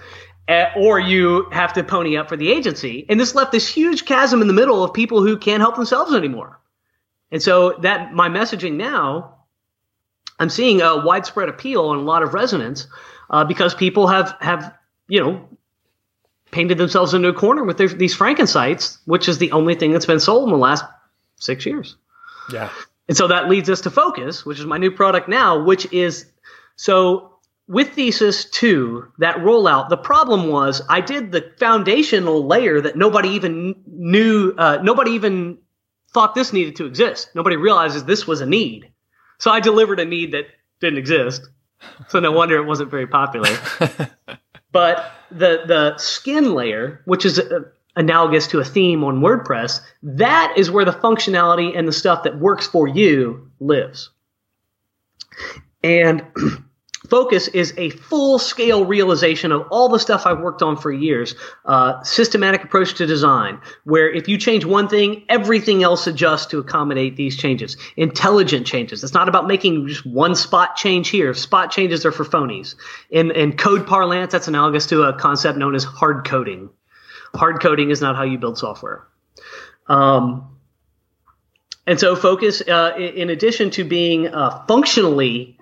[0.47, 3.05] Uh, or you have to pony up for the agency.
[3.09, 6.13] And this left this huge chasm in the middle of people who can't help themselves
[6.13, 6.57] anymore.
[7.33, 9.39] And so that my messaging now,
[10.39, 12.87] I'm seeing a widespread appeal and a lot of resonance
[13.31, 14.73] uh, because people have have
[15.07, 15.49] you know
[16.51, 20.05] painted themselves into a corner with their, these Frankensites, which is the only thing that's
[20.05, 20.85] been sold in the last
[21.37, 21.97] six years.
[22.51, 22.69] Yeah.
[23.07, 26.27] And so that leads us to Focus, which is my new product now, which is
[26.75, 27.33] so
[27.67, 33.29] with Thesis 2, that rollout, the problem was I did the foundational layer that nobody
[33.29, 35.57] even knew, uh, nobody even
[36.13, 37.29] thought this needed to exist.
[37.33, 38.91] Nobody realizes this was a need.
[39.39, 40.45] So I delivered a need that
[40.79, 41.47] didn't exist.
[42.07, 43.49] So no wonder it wasn't very popular.
[44.71, 47.61] but the the skin layer, which is uh,
[47.95, 52.39] analogous to a theme on WordPress, that is where the functionality and the stuff that
[52.39, 54.11] works for you lives.
[55.83, 56.25] And
[57.09, 61.35] Focus is a full scale realization of all the stuff I've worked on for years.
[61.65, 66.59] Uh, systematic approach to design, where if you change one thing, everything else adjusts to
[66.59, 67.75] accommodate these changes.
[67.97, 69.03] Intelligent changes.
[69.03, 71.33] It's not about making just one spot change here.
[71.33, 72.75] Spot changes are for phonies.
[73.09, 76.69] In, in code parlance, that's analogous to a concept known as hard coding.
[77.35, 79.05] Hard coding is not how you build software.
[79.87, 80.49] Um,
[81.85, 85.52] and so, Focus, uh, in addition to being uh, functionally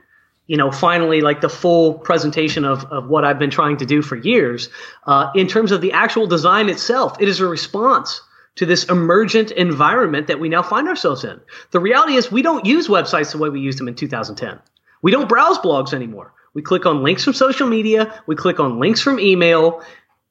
[0.51, 4.01] you know, finally like the full presentation of, of what I've been trying to do
[4.01, 4.67] for years.
[5.07, 8.19] Uh, in terms of the actual design itself, it is a response
[8.55, 11.39] to this emergent environment that we now find ourselves in.
[11.71, 14.59] The reality is we don't use websites the way we used them in 2010.
[15.01, 16.33] We don't browse blogs anymore.
[16.53, 19.81] We click on links from social media, we click on links from email,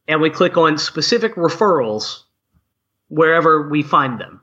[0.07, 2.25] and we click on specific referrals
[3.09, 4.43] wherever we find them.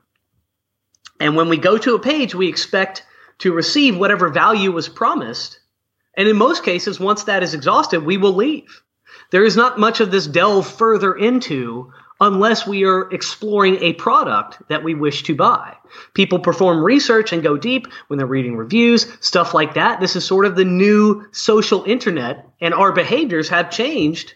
[1.20, 3.04] And when we go to a page, we expect
[3.38, 5.60] to receive whatever value was promised
[6.18, 8.82] and in most cases, once that is exhausted, we will leave.
[9.30, 14.60] There is not much of this delve further into unless we are exploring a product
[14.68, 15.76] that we wish to buy.
[16.14, 20.00] People perform research and go deep when they're reading reviews, stuff like that.
[20.00, 24.34] This is sort of the new social internet, and our behaviors have changed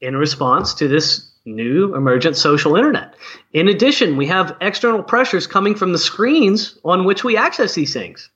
[0.00, 3.16] in response to this new emergent social internet.
[3.52, 7.92] In addition, we have external pressures coming from the screens on which we access these
[7.92, 8.30] things.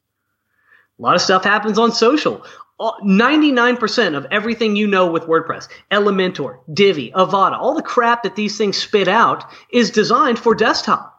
[0.98, 2.44] A lot of stuff happens on social.
[2.80, 8.56] 99% of everything you know with WordPress, Elementor, Divi, Avada, all the crap that these
[8.56, 11.14] things spit out is designed for desktop.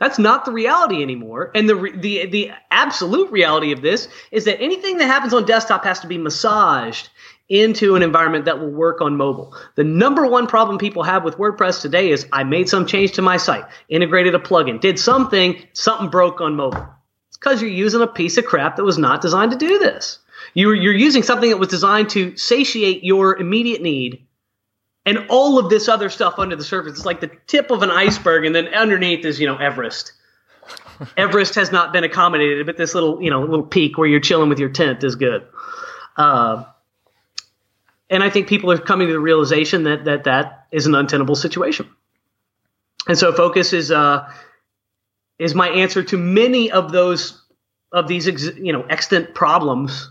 [0.00, 1.50] That's not the reality anymore.
[1.54, 5.84] And the, the, the absolute reality of this is that anything that happens on desktop
[5.84, 7.10] has to be massaged
[7.48, 9.56] into an environment that will work on mobile.
[9.74, 13.22] The number one problem people have with WordPress today is I made some change to
[13.22, 16.86] my site, integrated a plugin, did something, something broke on mobile.
[17.28, 20.18] It's because you're using a piece of crap that was not designed to do this.
[20.58, 24.26] You're, you're using something that was designed to satiate your immediate need
[25.06, 26.94] and all of this other stuff under the surface.
[26.94, 30.14] It's like the tip of an iceberg, and then underneath is, you know, Everest.
[31.16, 34.48] Everest has not been accommodated, but this little, you know, little peak where you're chilling
[34.48, 35.46] with your tent is good.
[36.16, 36.64] Uh,
[38.10, 41.36] and I think people are coming to the realization that that that is an untenable
[41.36, 41.88] situation.
[43.06, 44.28] And so, focus is uh,
[45.38, 47.40] is my answer to many of those
[47.92, 50.10] of these ex- you know extant problems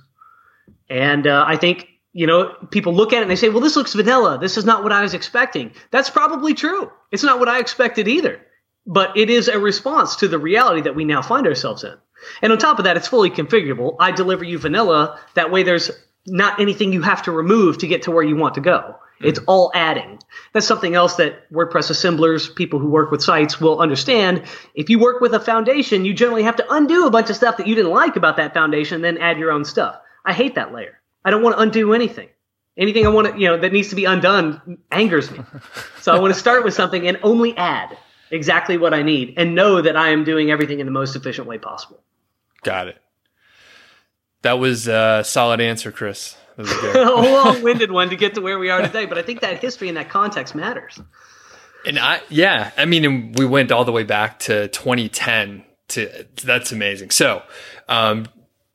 [0.90, 3.76] and uh, I think, you know, people look at it and they say, well, this
[3.76, 4.38] looks vanilla.
[4.40, 5.72] This is not what I was expecting.
[5.92, 6.92] That's probably true.
[7.12, 8.42] It's not what I expected either.
[8.86, 11.94] But it is a response to the reality that we now find ourselves in.
[12.42, 13.98] And on top of that, it's fully configurable.
[14.00, 15.20] I deliver you vanilla.
[15.36, 15.92] That way, there's
[16.26, 18.96] not anything you have to remove to get to where you want to go.
[19.20, 20.20] It's all adding.
[20.54, 24.44] That's something else that WordPress assemblers, people who work with sites will understand.
[24.76, 27.58] If you work with a foundation, you generally have to undo a bunch of stuff
[27.58, 30.00] that you didn't like about that foundation, then add your own stuff.
[30.28, 31.00] I hate that layer.
[31.24, 32.28] I don't want to undo anything.
[32.78, 35.40] Anything I want to, you know, that needs to be undone angers me.
[36.02, 37.98] so I want to start with something and only add
[38.30, 41.48] exactly what I need and know that I am doing everything in the most efficient
[41.48, 42.04] way possible.
[42.62, 42.98] Got it.
[44.42, 46.38] That was a solid answer, Chris.
[46.58, 49.88] a long-winded one to get to where we are today, but I think that history
[49.88, 51.00] and that context matters.
[51.86, 55.64] And I, yeah, I mean, we went all the way back to 2010.
[55.90, 57.12] To that's amazing.
[57.12, 57.44] So,
[57.88, 58.28] um,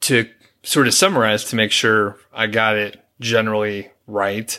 [0.03, 0.29] to
[0.63, 4.59] sort of summarize to make sure I got it generally right.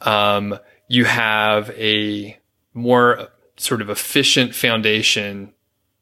[0.00, 2.36] Um, you have a
[2.74, 5.52] more sort of efficient foundation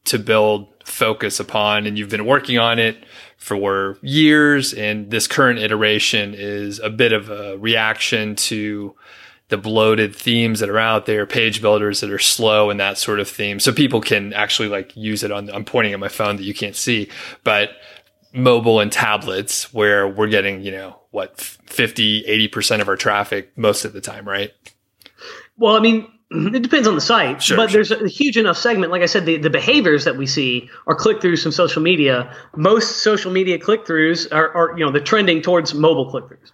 [0.04, 3.04] to build focus upon, and you've been working on it
[3.36, 4.72] for years.
[4.72, 8.94] And this current iteration is a bit of a reaction to
[9.48, 13.18] the bloated themes that are out there, page builders that are slow and that sort
[13.18, 13.58] of theme.
[13.58, 16.54] So people can actually like use it on, I'm pointing at my phone that you
[16.54, 17.10] can't see,
[17.42, 17.70] but
[18.32, 23.84] mobile and tablets where we're getting, you know, what 50, 80% of our traffic most
[23.84, 24.52] of the time, right?
[25.56, 27.82] Well, I mean, it depends on the site, sure, but sure.
[27.82, 28.92] there's a huge enough segment.
[28.92, 32.34] Like I said, the, the behaviors that we see are click throughs from social media.
[32.56, 36.52] Most social media click throughs are, are, you know, the trending towards mobile click throughs.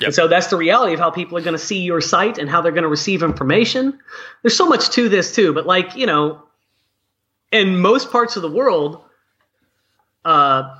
[0.00, 0.08] Yep.
[0.08, 2.48] And so that's the reality of how people are going to see your site and
[2.48, 3.98] how they're going to receive information.
[4.42, 6.42] There's so much to this too, but like, you know,
[7.52, 9.04] in most parts of the world,
[10.24, 10.74] uh,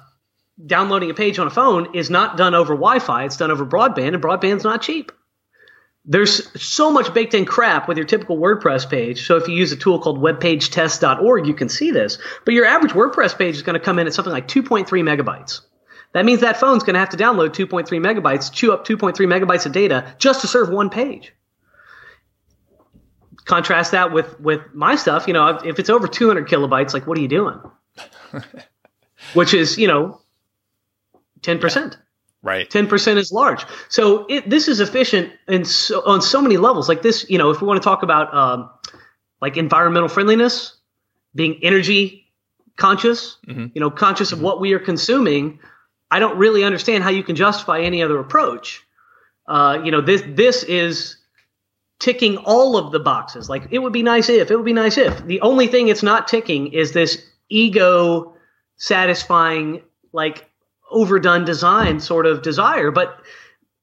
[0.64, 3.24] downloading a page on a phone is not done over Wi-Fi.
[3.24, 5.12] It's done over broadband, and broadband's not cheap.
[6.04, 9.24] There's so much baked in crap with your typical WordPress page.
[9.24, 12.18] So if you use a tool called webpagetest.org, you can see this.
[12.44, 15.60] But your average WordPress page is going to come in at something like 2.3 megabytes.
[16.12, 19.64] That means that phone's going to have to download 2.3 megabytes, chew up 2.3 megabytes
[19.64, 21.32] of data just to serve one page.
[23.44, 25.26] Contrast that with with my stuff.
[25.26, 27.60] You know, if it's over 200 kilobytes, like what are you doing?
[29.34, 30.21] Which is, you know,
[31.42, 31.96] 10%.
[32.42, 32.68] Right.
[32.68, 33.64] 10% is large.
[33.88, 36.88] So it, this is efficient and so, on so many levels.
[36.88, 38.70] Like this, you know, if we want to talk about um,
[39.40, 40.76] like environmental friendliness,
[41.34, 42.26] being energy
[42.76, 43.66] conscious, mm-hmm.
[43.74, 44.40] you know, conscious mm-hmm.
[44.40, 45.60] of what we are consuming,
[46.10, 48.82] I don't really understand how you can justify any other approach.
[49.46, 51.16] Uh, you know, this this is
[51.98, 53.48] ticking all of the boxes.
[53.48, 55.24] Like it would be nice if, it would be nice if.
[55.24, 58.34] The only thing it's not ticking is this ego
[58.76, 59.82] satisfying
[60.12, 60.50] like
[60.92, 62.90] overdone design sort of desire.
[62.90, 63.18] But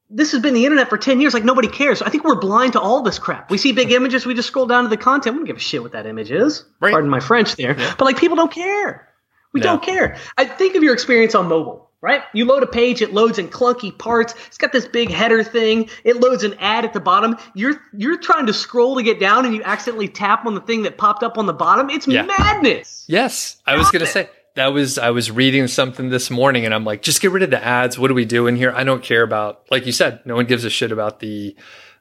[0.10, 1.34] this has been the internet for 10 years.
[1.34, 2.02] Like nobody cares.
[2.02, 3.52] I think we're blind to all this crap.
[3.52, 4.26] We see big images.
[4.26, 5.36] We just scroll down to the content.
[5.36, 6.66] We don't give a shit what that image is.
[6.80, 6.92] Right.
[6.92, 7.80] Pardon my French there.
[7.80, 7.96] Yeah.
[7.98, 9.08] But like people don't care.
[9.54, 9.66] We no.
[9.68, 10.18] don't care.
[10.38, 12.22] I think of your experience on mobile, right?
[12.34, 14.36] You load a page, it loads in clunky parts.
[14.48, 15.90] It's got this big header thing.
[16.04, 17.36] It loads an ad at the bottom.
[17.56, 20.84] You're you're trying to scroll to get down and you accidentally tap on the thing
[20.84, 21.90] that popped up on the bottom.
[21.90, 22.24] It's yeah.
[22.24, 23.06] madness.
[23.08, 23.58] Yes.
[23.66, 24.30] I was going to say
[24.60, 27.50] that was I was reading something this morning and I'm like, just get rid of
[27.50, 27.98] the ads.
[27.98, 28.72] What do we do in here?
[28.76, 31.56] I don't care about like you said, no one gives a shit about the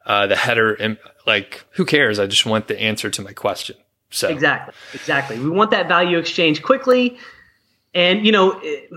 [0.07, 2.19] uh, the header and like who cares?
[2.19, 3.77] I just want the answer to my question.
[4.11, 4.75] So Exactly.
[4.95, 5.39] Exactly.
[5.39, 7.19] We want that value exchange quickly.
[7.95, 8.91] And, you know, it,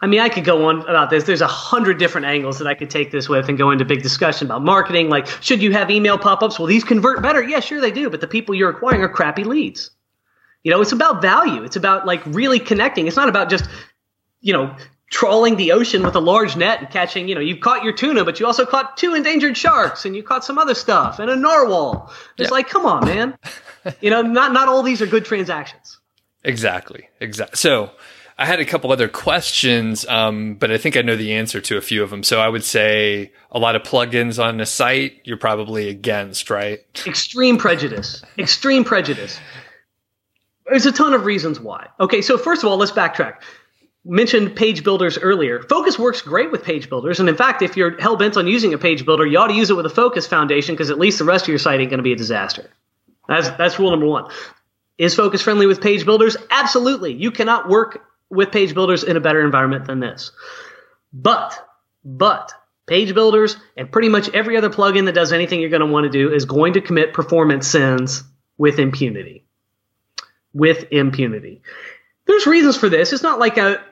[0.00, 1.24] I mean, I could go on about this.
[1.24, 4.02] There's a hundred different angles that I could take this with and go into big
[4.02, 5.08] discussion about marketing.
[5.08, 6.58] Like, should you have email pop ups?
[6.58, 7.42] Well, these convert better.
[7.42, 8.10] Yeah, sure they do.
[8.10, 9.90] But the people you're acquiring are crappy leads.
[10.64, 11.62] You know, it's about value.
[11.62, 13.06] It's about like really connecting.
[13.06, 13.68] It's not about just,
[14.40, 14.74] you know,
[15.10, 18.24] trawling the ocean with a large net and catching, you know, you've caught your tuna,
[18.24, 21.36] but you also caught two endangered sharks and you caught some other stuff and a
[21.36, 22.10] narwhal.
[22.38, 22.54] It's Yeah.
[22.54, 23.38] like, come on, man.
[24.00, 26.00] you know, not not all these are good transactions.
[26.42, 27.08] Exactly.
[27.20, 27.56] Exactly.
[27.56, 27.90] So
[28.36, 31.76] I had a couple other questions, um, but I think I know the answer to
[31.76, 32.22] a few of them.
[32.24, 36.80] So I would say a lot of plugins on a site you're probably against, right?
[37.06, 38.24] Extreme prejudice.
[38.38, 39.38] Extreme prejudice.
[40.66, 41.88] There's a ton of reasons why.
[42.00, 43.42] Okay, so first of all, let's backtrack.
[44.04, 45.62] Mentioned page builders earlier.
[45.62, 48.74] Focus works great with page builders, and in fact, if you're hell bent on using
[48.74, 51.18] a page builder, you ought to use it with a Focus foundation because at least
[51.18, 52.70] the rest of your site ain't going to be a disaster.
[53.28, 54.30] That's that's rule number one.
[54.98, 56.36] Is Focus friendly with page builders?
[56.50, 57.12] Absolutely.
[57.14, 60.32] You cannot work with page builders in a better environment than this.
[61.12, 61.58] But,
[62.04, 62.52] but,
[62.86, 66.04] page builders and pretty much every other plugin that does anything you're going to want
[66.04, 68.22] to do is going to commit performance sins
[68.58, 69.43] with impunity.
[70.54, 71.60] With impunity.
[72.26, 73.12] There's reasons for this.
[73.12, 73.82] It's not like a,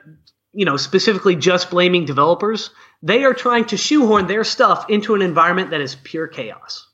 [0.53, 2.71] you know, specifically just blaming developers.
[3.03, 6.87] They are trying to shoehorn their stuff into an environment that is pure chaos.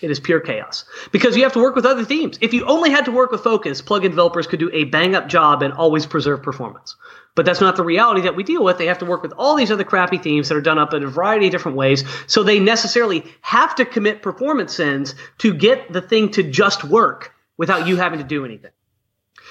[0.00, 2.38] It is pure chaos because you have to work with other themes.
[2.40, 5.28] If you only had to work with Focus, plugin developers could do a bang up
[5.28, 6.96] job and always preserve performance.
[7.34, 8.78] But that's not the reality that we deal with.
[8.78, 11.04] They have to work with all these other crappy themes that are done up in
[11.04, 12.04] a variety of different ways.
[12.26, 17.34] So they necessarily have to commit performance sins to get the thing to just work
[17.56, 18.72] without you having to do anything.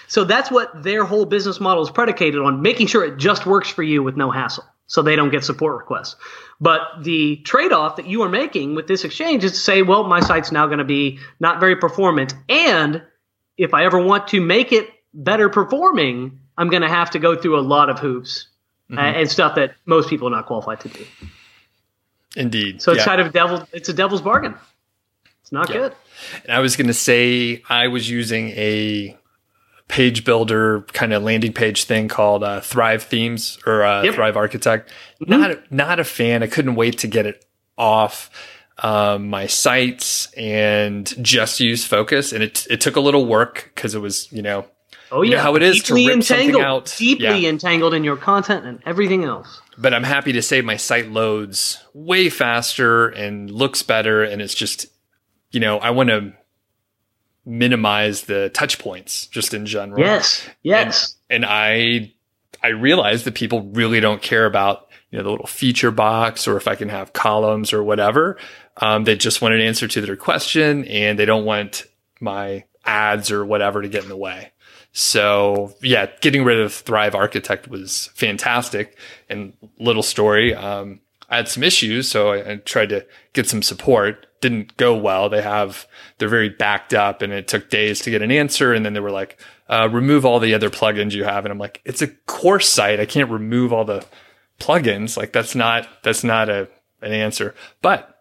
[0.10, 3.70] So that's what their whole business model is predicated on making sure it just works
[3.70, 4.66] for you with no hassle.
[4.88, 6.16] So they don't get support requests.
[6.60, 10.03] But the trade off that you are making with this exchange is to say, well,
[10.03, 12.34] my site's now going to be not very performant.
[12.49, 13.03] And
[13.55, 17.39] if I ever want to make it better performing, I'm going to have to go
[17.39, 18.47] through a lot of hoops
[18.91, 21.05] uh, and stuff that most people are not qualified to do.
[22.36, 22.82] Indeed.
[22.82, 23.05] So it's Yeah.
[23.05, 23.70] kind of a devil.
[23.72, 24.55] It's a devil's bargain.
[25.43, 25.93] It's not good.
[26.43, 29.16] And I was going to say I was using a
[29.89, 34.15] page builder kind of landing page thing called uh, Thrive Themes or uh, Yep.
[34.15, 34.89] Thrive Architect.
[35.19, 36.41] Not not a fan.
[36.43, 37.43] I couldn't wait to get it
[37.77, 38.29] off
[38.81, 42.31] um, my sites and just use Focus.
[42.31, 44.65] And it it took a little work because it was you know
[45.11, 46.95] Oh You know yeah, how it is to deeply rip something entangled, out.
[46.97, 47.49] deeply Yeah.
[47.49, 49.59] entangled in your content and everything else.
[49.75, 54.21] but I'm happy to say my site loads way faster and looks better.
[54.23, 54.85] And it's just,
[55.51, 56.33] you know, I want to
[57.49, 59.99] minimize the touch points just in general.
[59.99, 61.15] Yes, yes.
[61.29, 62.13] And, and I,
[62.61, 66.57] I realize that people really don't care about, you know, the little feature box or
[66.57, 68.37] if I can have columns or whatever.
[68.77, 71.85] Um, they just want an answer to their question and they don't want
[72.21, 74.51] my ads or whatever to get in the way.
[74.91, 78.97] So yeah, getting rid of Thrive Architect was fantastic.
[79.29, 83.61] And little story, um, I had some issues, so I, I tried to get some
[83.61, 84.25] support.
[84.41, 85.30] Didn't go well.
[85.30, 85.86] They have
[86.17, 88.73] they're very backed up, and it took days to get an answer.
[88.73, 91.59] And then they were like, uh, "Remove all the other plugins you have." And I'm
[91.59, 92.99] like, "It's a course site.
[92.99, 94.05] I can't remove all the
[94.59, 95.17] plugins.
[95.17, 96.69] Like that's not that's not a
[97.01, 98.15] an answer." But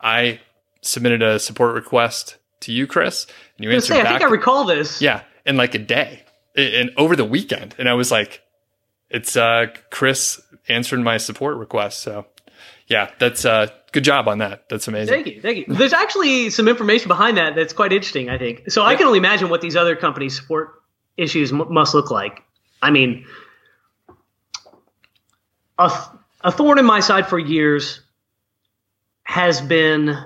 [0.00, 0.40] I
[0.82, 3.26] submitted a support request to you, Chris,
[3.56, 5.02] and you I answered say, I think I recall this.
[5.02, 6.22] Yeah, in like a day,
[6.56, 8.42] and over the weekend, and I was like,
[9.10, 12.26] "It's uh, Chris answering my support request." So,
[12.86, 14.68] yeah, that's uh, good job on that.
[14.68, 15.12] That's amazing.
[15.14, 15.64] Thank you, thank you.
[15.68, 18.28] There's actually some information behind that that's quite interesting.
[18.28, 18.84] I think so.
[18.84, 20.82] I can only imagine what these other companies' support
[21.16, 22.42] issues m- must look like.
[22.80, 23.26] I mean,
[25.78, 26.00] a, th-
[26.42, 28.00] a thorn in my side for years
[29.24, 30.16] has been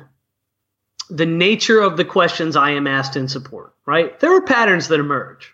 [1.08, 3.74] the nature of the questions I am asked in support.
[3.86, 4.20] Right?
[4.20, 5.52] There are patterns that emerge.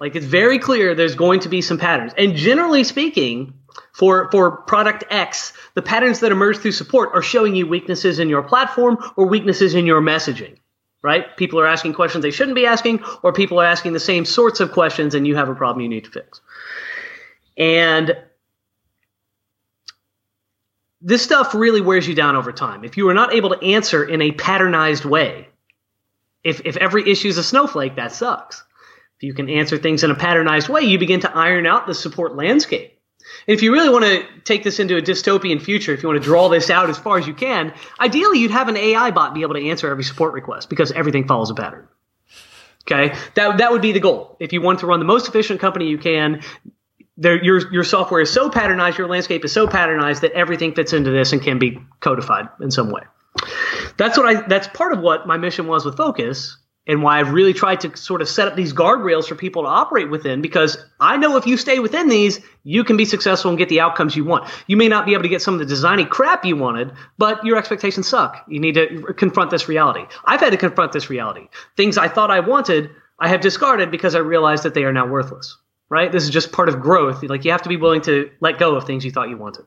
[0.00, 3.54] Like it's very clear there's going to be some patterns, and generally speaking,
[3.92, 8.28] for for product X, the patterns that emerge through support are showing you weaknesses in
[8.28, 10.56] your platform or weaknesses in your messaging.
[11.02, 11.36] Right?
[11.36, 14.60] People are asking questions they shouldn't be asking, or people are asking the same sorts
[14.60, 16.40] of questions, and you have a problem you need to fix.
[17.58, 18.16] And
[21.00, 22.84] this stuff really wears you down over time.
[22.84, 25.48] If you are not able to answer in a patternized way,
[26.44, 28.62] if, if every issue is a snowflake, that sucks.
[29.16, 31.94] If you can answer things in a patternized way, you begin to iron out the
[31.94, 32.98] support landscape.
[33.46, 36.20] And if you really want to take this into a dystopian future, if you want
[36.20, 39.34] to draw this out as far as you can, ideally you'd have an AI bot
[39.34, 41.88] be able to answer every support request because everything follows a pattern.
[42.84, 44.36] Okay, that that would be the goal.
[44.40, 46.42] If you want to run the most efficient company you can,
[47.16, 50.92] there, your your software is so patternized, your landscape is so patternized that everything fits
[50.92, 53.02] into this and can be codified in some way.
[53.96, 57.32] that's what I that's part of what my mission was with Focus and why I've
[57.32, 60.76] really tried to sort of set up these guardrails for people to operate within because
[60.98, 64.16] I know if you stay within these, you can be successful and get the outcomes
[64.16, 64.50] you want.
[64.66, 67.44] You may not be able to get some of the designy crap you wanted, but
[67.44, 68.44] your expectations suck.
[68.48, 70.04] You need to confront this reality.
[70.24, 71.48] I've had to confront this reality.
[71.76, 75.06] Things I thought I wanted, I have discarded because I realized that they are now
[75.06, 75.56] worthless.
[75.88, 76.10] Right?
[76.10, 77.22] This is just part of growth.
[77.22, 79.66] Like you have to be willing to let go of things you thought you wanted.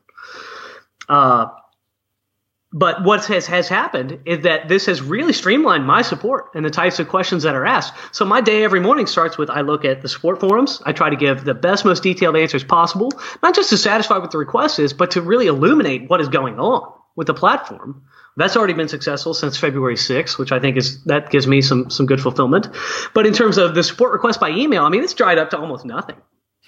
[1.08, 1.46] Uh,
[2.72, 6.70] but what has, has happened is that this has really streamlined my support and the
[6.70, 7.94] types of questions that are asked.
[8.12, 10.82] So my day every morning starts with I look at the support forums.
[10.84, 13.12] I try to give the best, most detailed answers possible,
[13.42, 16.58] not just to satisfy what the request is, but to really illuminate what is going
[16.58, 18.02] on with the platform.
[18.36, 21.88] That's already been successful since February 6th, which I think is that gives me some
[21.88, 22.68] some good fulfillment.
[23.14, 25.58] But in terms of the support request by email, I mean, it's dried up to
[25.58, 26.16] almost nothing.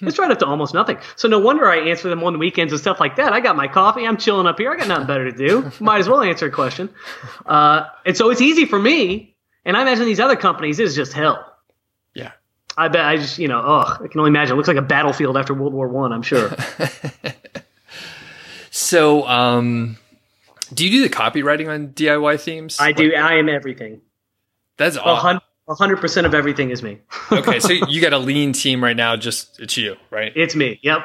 [0.01, 0.97] It's right up to almost nothing.
[1.15, 3.33] So no wonder I answer them on the weekends and stuff like that.
[3.33, 4.05] I got my coffee.
[4.05, 4.71] I'm chilling up here.
[4.71, 5.71] I got nothing better to do.
[5.79, 6.89] Might as well answer a question.
[7.45, 9.35] Uh, and so it's easy for me.
[9.65, 11.45] And I imagine these other companies is just hell.
[12.13, 12.31] Yeah.
[12.77, 14.53] I bet I just, you know, oh, I can only imagine.
[14.53, 16.13] It looks like a battlefield after World War One.
[16.13, 16.51] I'm sure.
[18.71, 19.97] so, um,
[20.73, 22.77] do you do the copywriting on DIY themes?
[22.79, 23.13] I do.
[23.13, 24.01] I am everything.
[24.77, 26.99] That's awesome hundred percent of everything is me.
[27.31, 29.15] okay, so you got a lean team right now.
[29.15, 30.31] Just it's you, right?
[30.35, 30.79] It's me.
[30.83, 31.01] Yep.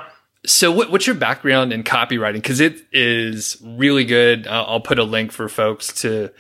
[0.47, 2.35] So, what, what's your background in copywriting?
[2.35, 4.47] Because it is really good.
[4.47, 6.31] Uh, I'll put a link for folks to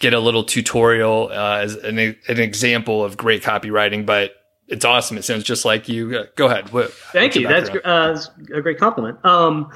[0.00, 4.04] get a little tutorial uh, as an, an example of great copywriting.
[4.04, 4.34] But
[4.66, 5.16] it's awesome.
[5.18, 6.18] It sounds just like you.
[6.18, 6.72] Uh, go ahead.
[6.72, 7.46] What, Thank you.
[7.46, 8.20] That's uh,
[8.52, 9.24] a great compliment.
[9.24, 9.70] Um,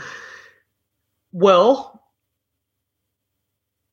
[1.31, 2.03] well,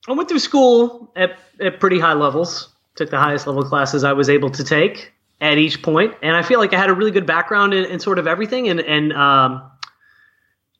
[0.07, 4.13] I went through school at, at pretty high levels took the highest level classes I
[4.13, 7.11] was able to take at each point, and I feel like I had a really
[7.11, 9.69] good background in, in sort of everything, and and um,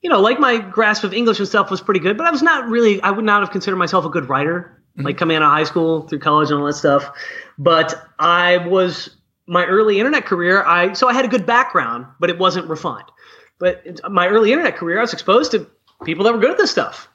[0.05, 2.43] you know, like my grasp of English and stuff was pretty good, but I was
[2.43, 5.03] not really, I would not have considered myself a good writer, mm-hmm.
[5.03, 7.11] like coming out of high school through college and all that stuff.
[7.57, 12.29] But I was my early internet career, I so I had a good background, but
[12.29, 13.09] it wasn't refined.
[13.57, 15.67] But my early internet career, I was exposed to
[16.03, 17.09] people that were good at this stuff.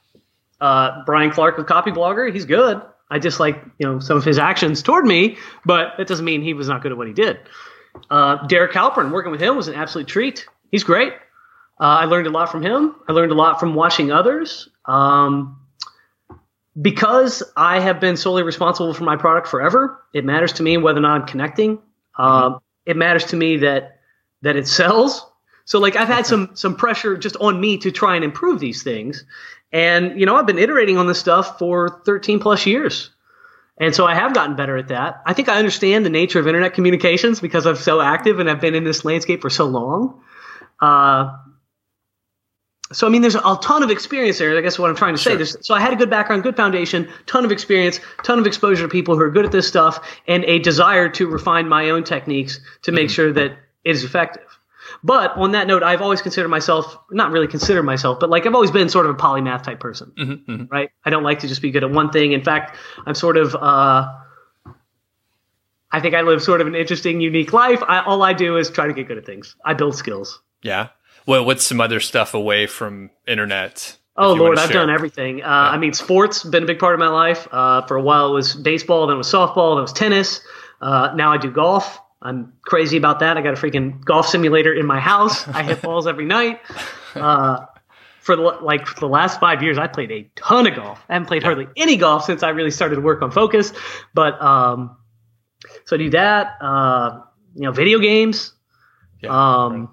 [0.60, 2.82] Uh, Brian Clark of Copyblogger, he's good.
[3.10, 6.54] I dislike you know some of his actions toward me, but that doesn't mean he
[6.54, 7.40] was not good at what he did.
[8.08, 10.46] Uh, Derek Halpern, working with him was an absolute treat.
[10.70, 11.12] He's great.
[11.80, 12.94] Uh, I learned a lot from him.
[13.08, 14.68] I learned a lot from watching others.
[14.84, 15.60] Um,
[16.80, 20.98] because I have been solely responsible for my product forever, it matters to me whether
[20.98, 21.78] or not I'm connecting.
[22.18, 22.56] mm-hmm.
[22.86, 24.00] It matters to me that
[24.42, 25.26] that it sells.
[25.70, 28.82] So like I've had some some pressure just on me to try and improve these
[28.82, 29.24] things,
[29.70, 33.10] and, you know, I've been iterating on this stuff for 13 plus years.
[33.78, 35.22] And so I have gotten better at that.
[35.24, 38.60] I think I understand the nature of internet communications because I'm so active and I've
[38.60, 40.20] been in this landscape for so long.
[40.80, 41.36] Uh,
[42.92, 44.58] so I mean, there's a ton of experience there.
[44.58, 45.36] I guess what I'm trying to say.
[45.36, 45.46] Sure.
[45.62, 48.88] so I had a good background, good foundation, ton of experience, ton of exposure to
[48.88, 52.58] people who are good at this stuff, and a desire to refine my own techniques
[52.82, 53.12] to make mm-hmm.
[53.12, 54.49] sure that it is effective.
[55.02, 58.54] But on that note, I've always considered myself not really considered myself, but like I've
[58.54, 60.64] always been sort of a polymath type person, mm-hmm, mm-hmm.
[60.70, 60.90] right?
[61.04, 62.32] I don't like to just be good at one thing.
[62.32, 62.76] In fact,
[63.06, 63.54] I'm sort of.
[63.54, 64.08] Uh,
[65.92, 67.82] I think I live sort of an interesting, unique life.
[67.82, 69.56] I, all I do is try to get good at things.
[69.64, 70.40] I build skills.
[70.62, 70.88] Yeah.
[71.26, 73.96] Well, what's some other stuff away from internet?
[74.16, 75.42] Oh Lord, I've done everything.
[75.42, 75.70] Uh, yeah.
[75.70, 77.48] I mean, sports been a big part of my life.
[77.50, 80.40] Uh, for a while, it was baseball, then it was softball, then it was tennis.
[80.80, 82.00] Uh, now I do golf.
[82.22, 83.38] I'm crazy about that.
[83.38, 85.48] I got a freaking golf simulator in my house.
[85.48, 86.60] I hit balls every night.
[87.14, 87.64] Uh,
[88.20, 91.02] for the, like the last five years, I played a ton of golf.
[91.08, 93.72] I haven't played hardly any golf since I really started to work on focus.
[94.12, 94.96] But um,
[95.86, 96.58] so I do that.
[96.60, 97.22] Uh,
[97.54, 98.52] you know, video games.
[99.22, 99.88] Yeah, um, right.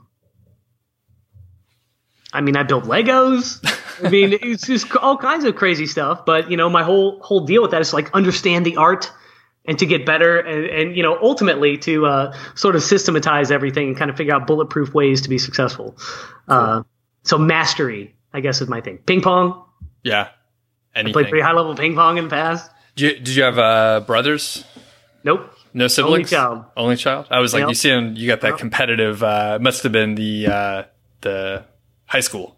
[2.34, 3.64] I mean, I build Legos.
[4.04, 6.26] I mean, it's just all kinds of crazy stuff.
[6.26, 9.12] But you know, my whole whole deal with that is like understand the art
[9.68, 13.90] and to get better and, and you know ultimately to uh, sort of systematize everything
[13.90, 15.98] and kind of figure out bulletproof ways to be successful.
[16.48, 16.84] Uh,
[17.24, 18.98] so mastery i guess is my thing.
[19.00, 19.64] Ping pong?
[20.04, 20.30] Yeah.
[20.96, 21.12] Anything.
[21.12, 22.72] I played pretty high level ping pong in the past.
[22.96, 24.64] Did you, did you have uh, brothers?
[25.24, 25.54] Nope.
[25.74, 26.12] No siblings?
[26.12, 26.66] only child.
[26.76, 27.28] Only child?
[27.30, 27.70] I was like yep.
[27.70, 30.84] you see you got that competitive uh, must have been the uh,
[31.22, 31.66] the
[32.06, 32.58] high school.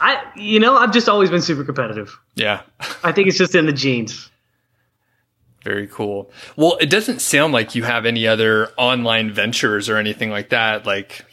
[0.00, 2.18] I, you know, I've just always been super competitive.
[2.34, 2.62] Yeah.
[3.04, 4.29] I think it's just in the genes.
[5.64, 6.30] Very cool.
[6.56, 10.86] Well, it doesn't sound like you have any other online ventures or anything like that.
[10.86, 11.26] Like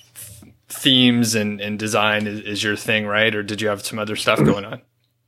[0.67, 3.33] themes and, and design is, is your thing, right?
[3.33, 4.81] Or did you have some other stuff going on?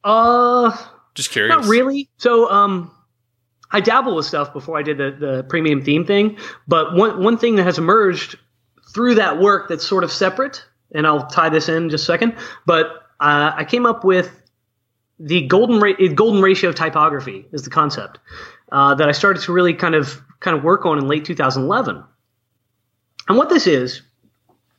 [0.04, 0.76] Uh,
[1.16, 1.56] just curious.
[1.56, 2.10] Not really.
[2.18, 2.92] So, um,
[3.72, 6.38] I dabble with stuff before I did the, the premium theme thing.
[6.68, 8.38] But one, one thing that has emerged
[8.94, 12.36] through that work that's sort of separate, and I'll tie this in just a second,
[12.66, 12.88] but
[13.20, 14.32] uh, I came up with
[15.20, 18.20] the golden ra- golden ratio of typography is the concept
[18.72, 22.04] uh, that I started to really kind of kind of work on in late 2011.
[23.28, 24.02] And what this is,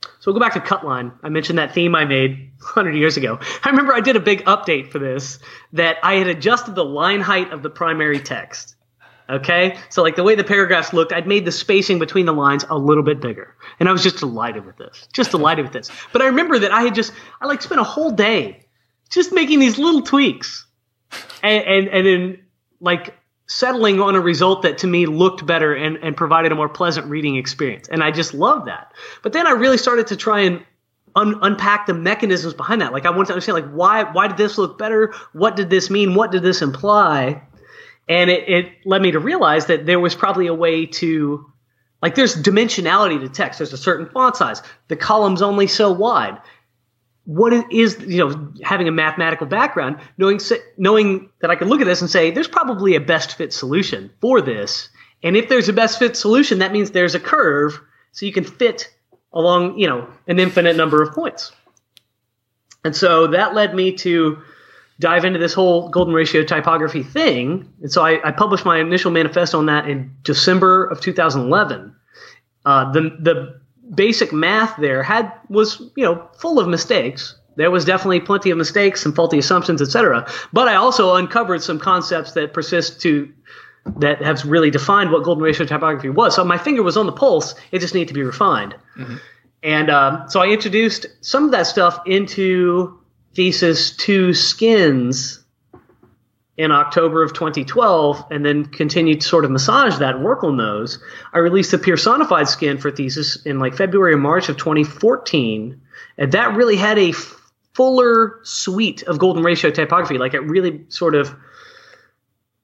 [0.02, 1.12] so we'll go back to Cutline.
[1.22, 3.38] I mentioned that theme I made 100 years ago.
[3.62, 5.38] I remember I did a big update for this
[5.72, 8.76] that I had adjusted the line height of the primary text.
[9.28, 12.64] Okay, so like the way the paragraphs looked, I'd made the spacing between the lines
[12.68, 15.06] a little bit bigger, and I was just delighted with this.
[15.12, 15.88] Just delighted with this.
[16.12, 18.66] But I remember that I had just I like spent a whole day
[19.08, 20.66] just making these little tweaks,
[21.44, 22.38] and and, and then
[22.80, 23.14] like
[23.50, 27.04] settling on a result that to me looked better and, and provided a more pleasant
[27.08, 27.88] reading experience.
[27.88, 28.92] And I just love that.
[29.24, 30.64] But then I really started to try and
[31.16, 32.92] un- unpack the mechanisms behind that.
[32.92, 35.12] Like I wanted to understand like why why did this look better?
[35.32, 36.14] What did this mean?
[36.14, 37.42] What did this imply?
[38.08, 41.44] And it, it led me to realize that there was probably a way to
[42.00, 43.58] like there's dimensionality to text.
[43.58, 44.62] There's a certain font size.
[44.86, 46.40] The column's only so wide
[47.30, 50.40] what is you know having a mathematical background knowing
[50.78, 54.10] knowing that i can look at this and say there's probably a best fit solution
[54.20, 54.88] for this.
[55.22, 58.42] And if there's a best fit solution that means there's a curve so you can
[58.42, 58.92] fit
[59.32, 61.52] along you know an infinite number of points.
[62.84, 64.38] And so that led me to
[64.98, 67.72] dive into this whole golden ratio typography thing.
[67.80, 71.94] And so i, I published my initial manifesto on that in december of 2011
[72.64, 73.59] uh, the the
[73.92, 77.36] basic math there had was you know full of mistakes.
[77.56, 80.30] There was definitely plenty of mistakes and faulty assumptions, etc.
[80.52, 83.32] But I also uncovered some concepts that persist to
[83.96, 86.34] that have really defined what golden ratio typography was.
[86.34, 88.74] So my finger was on the pulse; it just needed to be refined.
[88.96, 89.16] Mm-hmm.
[89.62, 92.98] And um, so I introduced some of that stuff into
[93.34, 95.39] thesis two skins
[96.60, 100.58] in October of 2012 and then continued to sort of massage that and work on
[100.58, 101.02] those.
[101.32, 105.80] I released the Personified skin for thesis in like February or March of 2014.
[106.18, 107.12] And that really had a
[107.72, 110.18] fuller suite of golden ratio typography.
[110.18, 111.34] Like it really sort of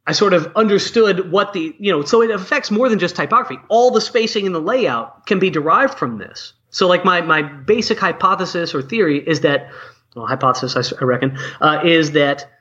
[0.06, 3.58] I sort of understood what the, you know, so it affects more than just typography.
[3.68, 6.52] All the spacing and the layout can be derived from this.
[6.68, 9.70] So like my my basic hypothesis or theory is that
[10.14, 12.52] well, hypothesis I, reckon uh, is that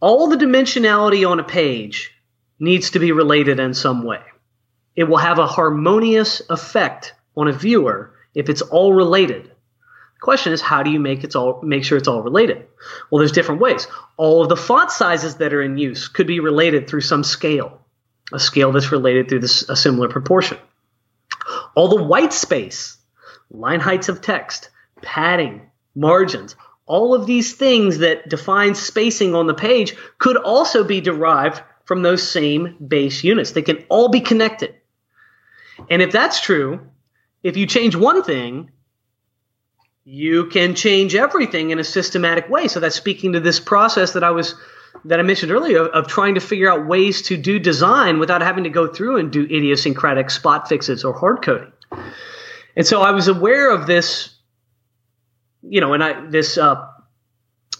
[0.00, 2.12] all the dimensionality on a page
[2.58, 4.22] needs to be related in some way.
[4.96, 9.44] It will have a harmonious effect on a viewer if it's all related.
[9.44, 12.66] The question is, how do you make it all make sure it's all related?
[13.10, 13.86] Well, there's different ways.
[14.16, 17.80] All of the font sizes that are in use could be related through some scale,
[18.32, 20.58] a scale that's related through this, a similar proportion.
[21.74, 22.98] All the white space,
[23.50, 24.70] line heights of text,
[25.00, 26.56] padding, margins,
[26.90, 32.02] all of these things that define spacing on the page could also be derived from
[32.02, 33.52] those same base units.
[33.52, 34.74] They can all be connected.
[35.88, 36.80] And if that's true,
[37.44, 38.72] if you change one thing,
[40.04, 42.66] you can change everything in a systematic way.
[42.66, 44.56] So that's speaking to this process that I was
[45.04, 48.42] that I mentioned earlier of, of trying to figure out ways to do design without
[48.42, 51.72] having to go through and do idiosyncratic spot fixes or hard coding.
[52.74, 54.39] And so I was aware of this
[55.62, 56.86] you know, and I this uh,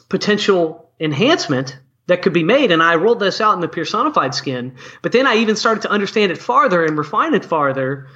[0.08, 2.72] potential enhancement that could be made.
[2.72, 5.90] And I rolled this out in the personified skin, but then I even started to
[5.90, 8.08] understand it farther and refine it farther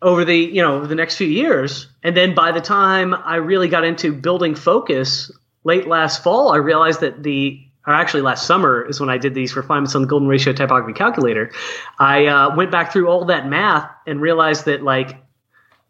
[0.00, 1.88] over the you know the next few years.
[2.02, 5.30] And then by the time I really got into building focus
[5.64, 9.34] late last fall, I realized that the or actually last summer is when I did
[9.34, 11.52] these refinements on the golden ratio typography calculator.
[11.98, 15.16] I uh, went back through all that math and realized that like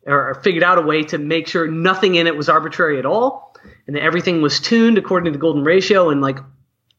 [0.09, 3.57] or figured out a way to make sure nothing in it was arbitrary at all
[3.87, 6.39] and that everything was tuned according to the golden ratio and like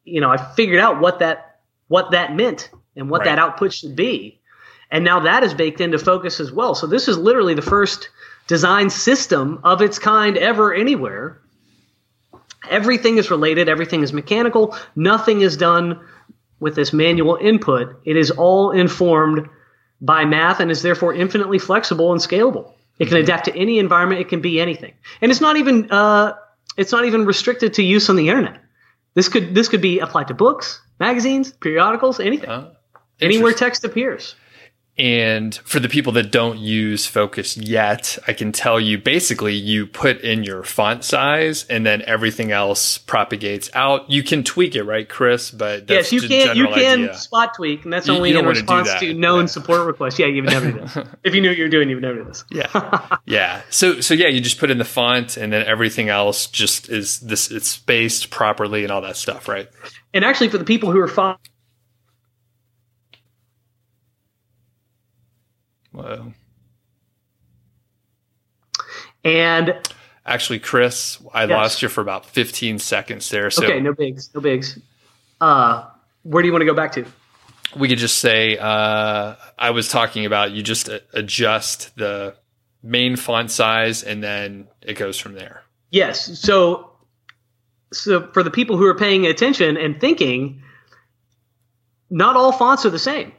[0.05, 1.49] you know i figured out what that
[1.89, 3.25] what that meant and what right.
[3.25, 4.39] that output should be.
[4.91, 6.73] And now that is baked into focus as well.
[6.73, 8.09] So this is literally the first
[8.47, 11.39] design system of its kind ever anywhere.
[12.69, 15.99] Everything is related everything is mechanical nothing is done
[16.59, 18.01] with this manual input.
[18.05, 19.49] It is all informed
[20.01, 24.21] by math and is therefore infinitely flexible and scalable it can adapt to any environment.
[24.21, 26.33] It can be anything, and it's not even uh,
[26.77, 28.61] it's not even restricted to use on the internet.
[29.15, 32.73] This could this could be applied to books, magazines, periodicals, anything, uh,
[33.21, 34.35] anywhere text appears.
[34.99, 39.87] And for the people that don't use Focus yet, I can tell you basically you
[39.87, 44.11] put in your font size and then everything else propagates out.
[44.11, 45.51] You can tweak it, right, Chris?
[45.51, 46.57] But yes, you can.
[46.57, 47.13] You can idea.
[47.13, 49.45] spot tweak, and that's you, only you in response to known yeah.
[49.45, 50.19] support requests.
[50.19, 50.97] Yeah, you would never do this.
[51.23, 52.43] if you knew what you were doing, you would never do this.
[52.51, 53.61] yeah, yeah.
[53.69, 57.21] So, so yeah, you just put in the font, and then everything else just is
[57.21, 57.49] this.
[57.51, 59.69] It's spaced properly and all that stuff, right?
[60.13, 61.37] And actually, for the people who are following
[66.03, 66.33] Wow.
[69.23, 69.75] And
[70.29, 71.49] Actually, Chris, I yes.
[71.49, 73.49] lost you for about 15 seconds there.
[73.49, 74.77] So okay, no bigs, no bigs.
[75.41, 75.87] Uh,
[76.21, 77.05] where do you want to go back to?
[77.75, 82.35] We could just say uh, I was talking about you just adjust the
[82.83, 85.63] main font size and then it goes from there.
[85.89, 86.39] Yes.
[86.39, 86.91] So,
[87.91, 90.61] so for the people who are paying attention and thinking,
[92.11, 93.31] not all fonts are the same.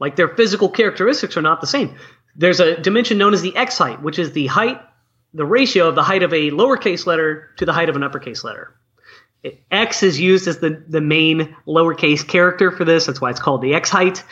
[0.00, 1.96] Like their physical characteristics are not the same.
[2.36, 4.80] There's a dimension known as the x height, which is the height,
[5.34, 8.44] the ratio of the height of a lowercase letter to the height of an uppercase
[8.44, 8.74] letter.
[9.42, 13.06] It, x is used as the, the main lowercase character for this.
[13.06, 14.24] That's why it's called the x height.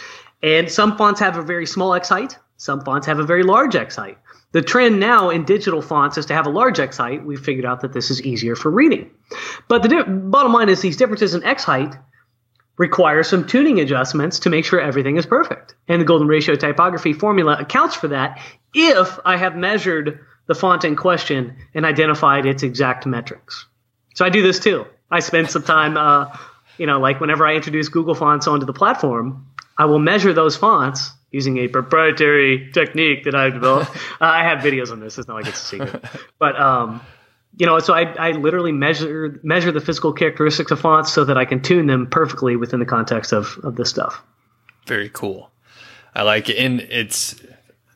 [0.42, 2.38] And some fonts have a very small x height.
[2.56, 4.18] Some fonts have a very large x height.
[4.52, 7.24] The trend now in digital fonts is to have a large x height.
[7.24, 9.10] We've figured out that this is easier for reading.
[9.68, 11.94] But the di- bottom line is these differences in x height
[12.79, 15.74] require some tuning adjustments to make sure everything is perfect.
[15.89, 18.41] And the golden ratio typography formula accounts for that
[18.74, 23.66] if I have measured the font in question and identified its exact metrics.
[24.14, 24.87] So I do this too.
[25.11, 26.37] I spend some time, uh,
[26.79, 29.47] you know, like whenever I introduce Google Fonts onto the platform,
[29.79, 33.91] I will measure those fonts using a proprietary technique that I've developed.
[34.20, 35.18] uh, I have videos on this.
[35.18, 36.05] It's not like it's a secret.
[36.39, 37.01] But um,
[37.57, 41.38] you know, so I, I literally measure measure the physical characteristics of fonts so that
[41.38, 44.22] I can tune them perfectly within the context of of this stuff.
[44.86, 45.50] Very cool.
[46.14, 47.40] I like it, and it's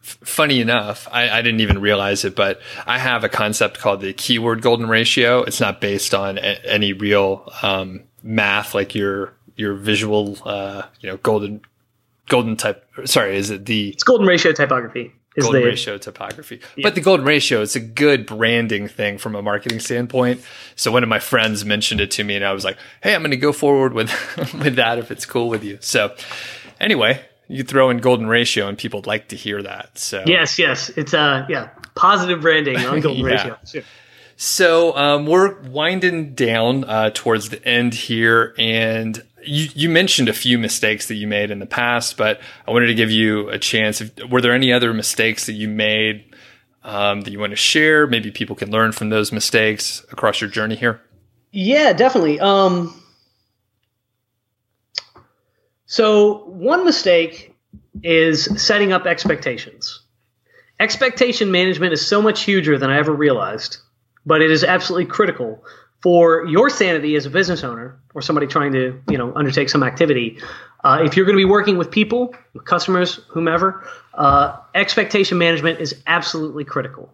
[0.02, 1.08] funny enough.
[1.12, 4.88] I, I didn't even realize it, but I have a concept called the keyword golden
[4.88, 5.42] ratio.
[5.42, 11.08] It's not based on a, any real um, math, like your your visual, uh, you
[11.10, 11.60] know, golden
[12.28, 12.84] golden type.
[13.04, 13.90] Sorry, is it the?
[13.90, 16.60] It's golden ratio typography golden the, ratio topography.
[16.76, 16.82] Yeah.
[16.82, 20.40] But the golden ratio, it's a good branding thing from a marketing standpoint.
[20.76, 23.22] So one of my friends mentioned it to me and I was like, Hey, I'm
[23.22, 24.10] going to go forward with,
[24.54, 25.78] with that if it's cool with you.
[25.80, 26.14] So
[26.80, 29.98] anyway, you throw in golden ratio and people like to hear that.
[29.98, 30.88] So yes, yes.
[30.90, 33.32] It's uh yeah, positive branding on golden yeah.
[33.32, 33.58] ratio.
[33.64, 33.82] Sure.
[34.42, 40.32] So um, we're winding down uh, towards the end here, and you, you mentioned a
[40.32, 43.58] few mistakes that you made in the past, but I wanted to give you a
[43.58, 44.00] chance.
[44.00, 46.34] If, were there any other mistakes that you made
[46.82, 48.06] um, that you want to share?
[48.06, 51.00] Maybe people can learn from those mistakes across your journey here.
[51.52, 52.40] Yeah, definitely.
[52.40, 53.00] Um,
[55.86, 57.56] so one mistake
[58.02, 60.02] is setting up expectations.
[60.78, 63.78] Expectation management is so much huger than I ever realized,
[64.24, 65.62] but it is absolutely critical
[66.02, 69.82] for your sanity as a business owner or somebody trying to you know undertake some
[69.82, 70.38] activity
[70.84, 75.80] uh, if you're going to be working with people with customers whomever uh, expectation management
[75.80, 77.12] is absolutely critical.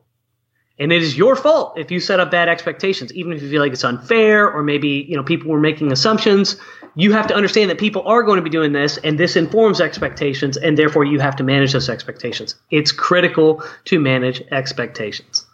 [0.78, 3.62] And it is your fault if you set up bad expectations even if you feel
[3.62, 6.56] like it's unfair or maybe you know people were making assumptions.
[6.98, 9.80] You have to understand that people are going to be doing this and this informs
[9.80, 12.54] expectations and therefore you have to manage those expectations.
[12.70, 15.46] It's critical to manage expectations.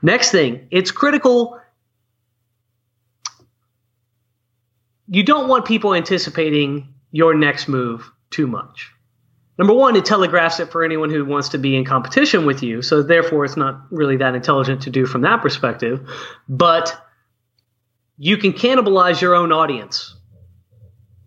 [0.00, 1.60] Next thing it's critical
[5.12, 8.90] you don't want people anticipating your next move too much.
[9.58, 12.80] Number one, it telegraphs it for anyone who wants to be in competition with you.
[12.80, 16.08] So therefore, it's not really that intelligent to do from that perspective.
[16.48, 16.98] But
[18.16, 20.16] you can cannibalize your own audience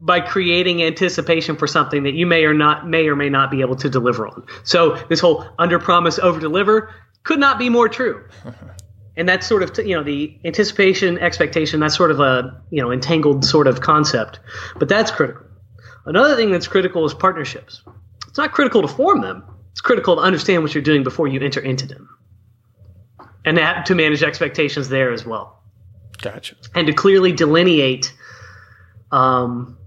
[0.02, 3.62] by creating anticipation for something that you may or not may or may not be
[3.62, 4.48] able to deliver on.
[4.64, 8.26] So this whole under promise over deliver could not be more true.
[9.18, 12.82] and that's sort of t- you know the anticipation expectation that's sort of a you
[12.82, 14.39] know entangled sort of concept.
[14.78, 15.45] But that's critical.
[16.05, 17.82] Another thing that's critical is partnerships.
[18.28, 19.43] It's not critical to form them.
[19.72, 22.09] It's critical to understand what you're doing before you enter into them.
[23.43, 25.61] And that, to manage expectations there as well.
[26.22, 26.55] Gotcha.
[26.74, 28.13] And to clearly delineate
[29.11, 29.78] um,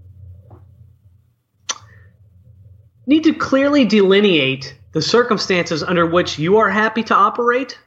[3.05, 7.77] need to clearly delineate the circumstances under which you are happy to operate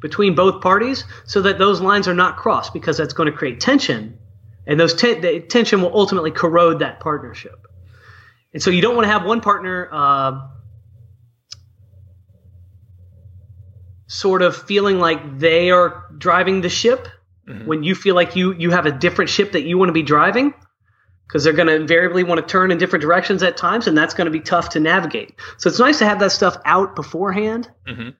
[0.00, 3.60] between both parties so that those lines are not crossed because that's going to create
[3.60, 4.18] tension
[4.68, 7.66] and those te- the tension will ultimately corrode that partnership.
[8.52, 10.46] And so you don't want to have one partner uh,
[14.06, 17.08] sort of feeling like they are driving the ship
[17.48, 17.66] mm-hmm.
[17.66, 20.02] when you feel like you you have a different ship that you want to be
[20.02, 20.52] driving
[21.26, 24.14] because they're going to invariably want to turn in different directions at times and that's
[24.14, 25.34] going to be tough to navigate.
[25.56, 27.70] So it's nice to have that stuff out beforehand.
[27.86, 28.10] Mm-hmm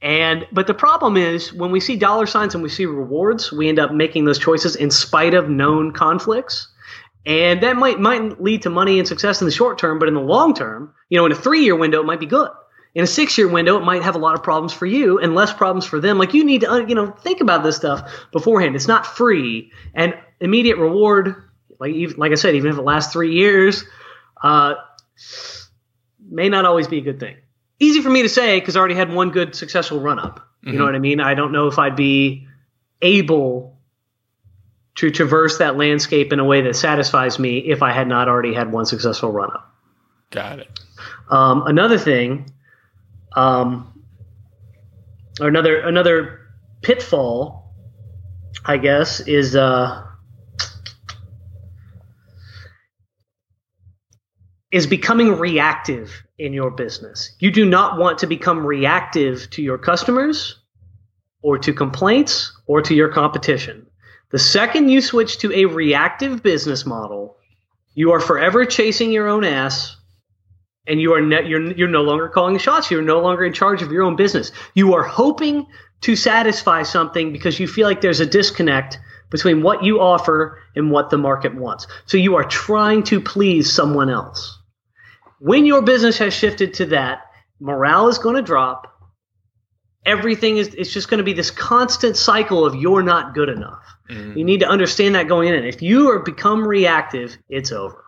[0.00, 3.68] and but the problem is when we see dollar signs and we see rewards, we
[3.68, 6.68] end up making those choices in spite of known conflicts.
[7.26, 10.14] And that might might lead to money and success in the short term, but in
[10.14, 12.50] the long term, you know, in a three year window, it might be good.
[12.94, 15.34] In a six year window, it might have a lot of problems for you and
[15.34, 16.16] less problems for them.
[16.16, 18.76] Like you need to, uh, you know, think about this stuff beforehand.
[18.76, 21.34] It's not free and immediate reward.
[21.80, 23.84] Like like I said, even if it lasts three years,
[24.42, 24.74] uh,
[26.30, 27.36] may not always be a good thing.
[27.80, 30.48] Easy for me to say because I already had one good successful run up.
[30.62, 31.20] You know what I mean?
[31.20, 32.46] I don't know if I'd be
[33.00, 33.78] able
[34.96, 38.52] to traverse that landscape in a way that satisfies me if I had not already
[38.52, 39.72] had one successful run up.
[40.30, 40.80] Got it.
[41.30, 42.52] Um, another thing,
[43.36, 44.02] um,
[45.40, 46.40] or another another
[46.82, 47.72] pitfall,
[48.64, 50.04] I guess, is uh,
[54.70, 57.34] is becoming reactive in your business.
[57.38, 60.58] You do not want to become reactive to your customers
[61.42, 63.86] or to complaints or to your competition.
[64.30, 67.36] The second you switch to a reactive business model,
[67.94, 69.96] you are forever chasing your own ass
[70.86, 72.90] and you are ne- you're you're no longer calling the shots.
[72.90, 74.52] You're no longer in charge of your own business.
[74.74, 75.66] You are hoping
[76.02, 78.98] to satisfy something because you feel like there's a disconnect
[79.30, 81.86] between what you offer and what the market wants.
[82.06, 84.57] So you are trying to please someone else.
[85.40, 87.22] When your business has shifted to that,
[87.60, 88.94] morale is going to drop.
[90.04, 93.84] Everything is it's just going to be this constant cycle of you're not good enough.
[94.36, 95.64] You need to understand that going in.
[95.64, 98.04] If you are become reactive, it's over.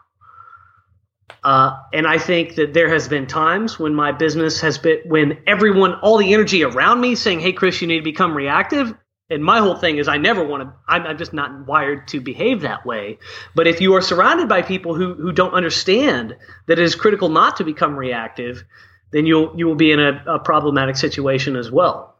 [1.44, 5.38] Uh, and I think that there has been times when my business has been when
[5.46, 8.94] everyone, all the energy around me, saying, "Hey, Chris, you need to become reactive."
[9.30, 10.74] And my whole thing is, I never want to.
[10.88, 13.18] I'm, I'm just not wired to behave that way.
[13.54, 17.28] But if you are surrounded by people who who don't understand that it is critical
[17.28, 18.64] not to become reactive,
[19.12, 22.16] then you'll you will be in a, a problematic situation as well.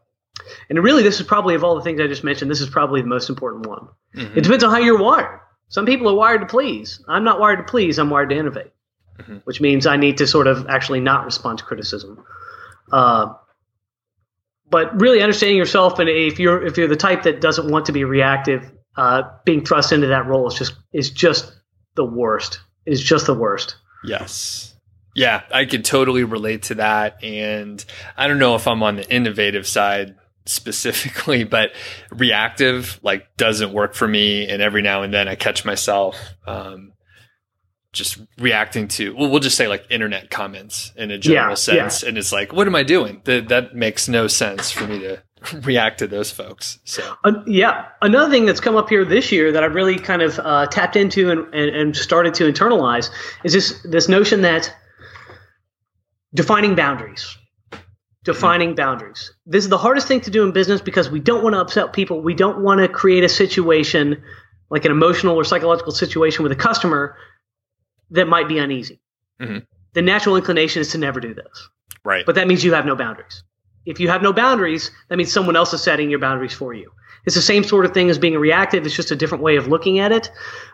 [0.69, 3.01] And really, this is probably of all the things I just mentioned, this is probably
[3.01, 3.89] the most important one.
[4.37, 5.39] It depends on how you're wired.
[5.67, 7.03] Some people are wired to please.
[7.07, 7.99] I'm not wired to please.
[7.99, 8.71] I'm wired to innovate,
[9.43, 12.23] which means I need to sort of actually not respond to criticism.
[12.91, 13.33] Uh,
[14.71, 17.91] but really understanding yourself, and if you're if you're the type that doesn't want to
[17.91, 21.53] be reactive, uh, being thrust into that role is just is just
[21.95, 22.59] the worst.
[22.85, 23.75] Is just the worst.
[24.03, 24.73] Yes.
[25.13, 27.23] Yeah, I could totally relate to that.
[27.23, 27.83] And
[28.17, 30.15] I don't know if I'm on the innovative side
[30.45, 31.73] specifically, but
[32.11, 34.47] reactive like doesn't work for me.
[34.47, 36.17] And every now and then I catch myself
[36.47, 36.93] um,
[37.93, 42.03] just reacting to, well, we'll just say like internet comments in a general Yeah, sense.
[42.03, 43.21] And it's like, what am I doing?
[43.25, 45.21] That, that makes no sense for me to
[45.63, 46.79] react to those folks.
[46.85, 50.21] So, Uh, yeah, another thing that's come up here this year that I've really kind
[50.21, 53.09] of uh, tapped into and, and, and started to internalize
[53.43, 54.73] is this this notion that
[56.33, 57.37] defining boundaries,
[58.23, 59.33] defining boundaries.
[59.45, 61.91] This is the hardest thing to do in business because we don't want to upset
[61.91, 62.21] people.
[62.21, 64.23] We don't want to create a situation
[64.69, 67.17] like an emotional or psychological situation with a customer
[68.11, 69.01] that might be uneasy.
[69.41, 69.65] Mhm.
[69.93, 71.69] The natural inclination is to never do this,
[72.03, 72.25] right.
[72.25, 73.43] but that means you have no boundaries.
[73.85, 76.91] If you have no boundaries, that means someone else is setting your boundaries for you.
[77.25, 78.85] It's the same sort of thing as being reactive.
[78.85, 80.31] It's just a different way of looking at it.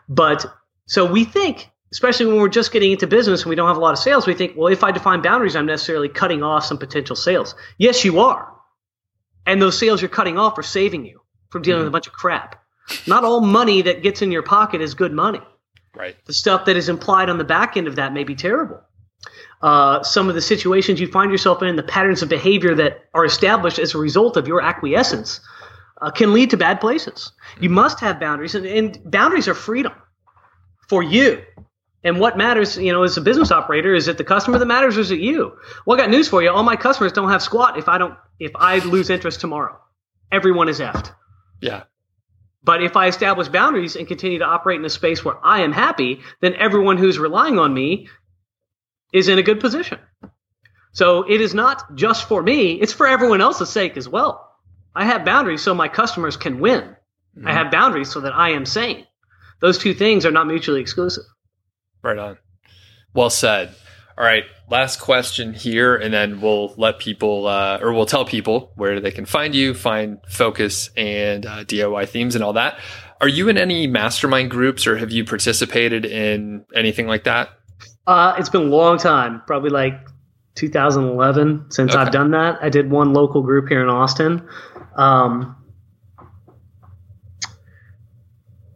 [0.09, 0.45] But
[0.85, 3.81] so we think, especially when we're just getting into business and we don't have a
[3.81, 6.77] lot of sales, we think, well, if I define boundaries, I'm necessarily cutting off some
[6.77, 7.55] potential sales.
[7.77, 8.51] Yes, you are.
[9.45, 12.13] And those sales you're cutting off are saving you from dealing with a bunch of
[12.13, 12.61] crap.
[13.05, 15.41] Not all money that gets in your pocket is good money.
[15.97, 16.15] Right.
[16.25, 18.81] The stuff that is implied on the back end of that may be terrible.
[19.61, 23.25] Uh, some of the situations you find yourself in, the patterns of behavior that are
[23.25, 25.39] established as a result of your acquiescence,
[26.01, 27.31] uh, can lead to bad places.
[27.59, 29.93] You must have boundaries, and, and boundaries are freedom
[30.87, 31.41] for you.
[32.03, 34.97] And what matters, you know, as a business operator, is it the customer that matters,
[34.97, 35.57] or is it you?
[35.85, 36.51] Well, I got news for you.
[36.51, 39.77] All my customers don't have squat if I don't if I lose interest tomorrow.
[40.31, 41.11] Everyone is effed.
[41.59, 41.83] Yeah.
[42.67, 45.71] But if I establish boundaries and continue to operate in a space where I am
[45.71, 48.09] happy, then everyone who's relying on me
[49.13, 49.99] is in a good position.
[50.91, 54.53] So it is not just for me, it's for everyone else's sake as well.
[54.93, 56.81] I have boundaries so my customers can win.
[56.81, 57.47] I mm-hmm.
[57.47, 59.07] have boundaries so that I am sane.
[59.61, 61.23] Those two things are not mutually exclusive.
[62.01, 62.37] Right on.
[63.13, 63.73] Well said.
[64.17, 68.71] All right, last question here, and then we'll let people, uh, or we'll tell people
[68.75, 72.79] where they can find you, find focus and uh, DIY themes and all that.
[73.21, 77.49] Are you in any mastermind groups, or have you participated in anything like that?
[78.07, 79.93] Uh, it's been a long time, probably like
[80.55, 82.57] 2011 since I've done that.
[82.59, 84.47] I did one local group here in Austin.
[84.95, 85.55] Um,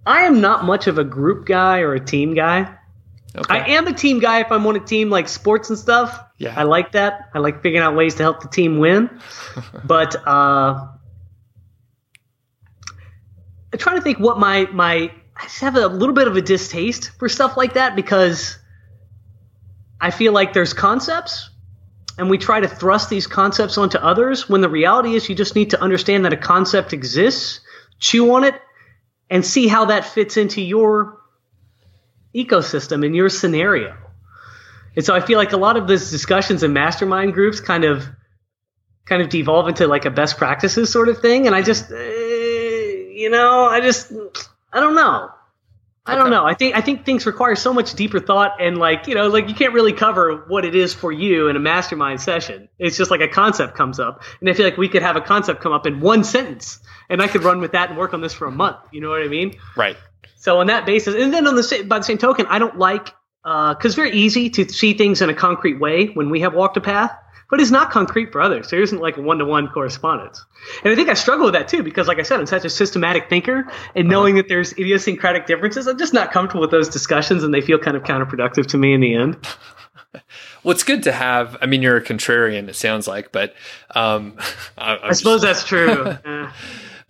[0.05, 2.77] I am not much of a group guy or a team guy.
[3.36, 3.59] Okay.
[3.59, 6.19] I am a team guy if I'm on a team like sports and stuff.
[6.38, 6.53] Yeah.
[6.57, 7.29] I like that.
[7.34, 9.09] I like figuring out ways to help the team win.
[9.86, 10.88] but uh,
[13.73, 16.41] I'm trying to think what my my I just have a little bit of a
[16.41, 18.57] distaste for stuff like that because
[19.99, 21.49] I feel like there's concepts
[22.17, 25.55] and we try to thrust these concepts onto others when the reality is you just
[25.55, 27.61] need to understand that a concept exists,
[27.99, 28.55] chew on it,
[29.29, 31.20] and see how that fits into your
[32.34, 33.95] ecosystem in your scenario.
[34.95, 38.05] And so I feel like a lot of those discussions in mastermind groups kind of
[39.05, 41.47] kind of devolve into like a best practices sort of thing.
[41.47, 44.11] And I just, uh, you know, I just,
[44.71, 45.29] I don't know.
[46.03, 46.43] I don't know.
[46.45, 49.47] I think I think things require so much deeper thought and like you know like
[49.47, 52.69] you can't really cover what it is for you in a mastermind session.
[52.79, 55.21] It's just like a concept comes up, and I feel like we could have a
[55.21, 58.21] concept come up in one sentence, and I could run with that and work on
[58.21, 58.77] this for a month.
[58.91, 59.53] You know what I mean?
[59.77, 59.95] Right.
[60.41, 62.77] So on that basis, and then on the same, by the same token, I don't
[62.77, 63.05] like
[63.43, 66.53] because uh, it's very easy to see things in a concrete way when we have
[66.53, 67.11] walked a path
[67.51, 68.69] but it's not concrete for others.
[68.69, 70.43] So there isn't like a one to one correspondence.
[70.83, 72.69] And I think I struggle with that too, because like I said, I'm such a
[72.69, 77.43] systematic thinker and knowing that there's idiosyncratic differences, I'm just not comfortable with those discussions
[77.43, 79.37] and they feel kind of counterproductive to me in the end.
[80.63, 81.57] well, it's good to have.
[81.61, 83.53] I mean, you're a contrarian, it sounds like, but
[83.93, 84.37] um,
[84.77, 86.17] I, I suppose just, that's true.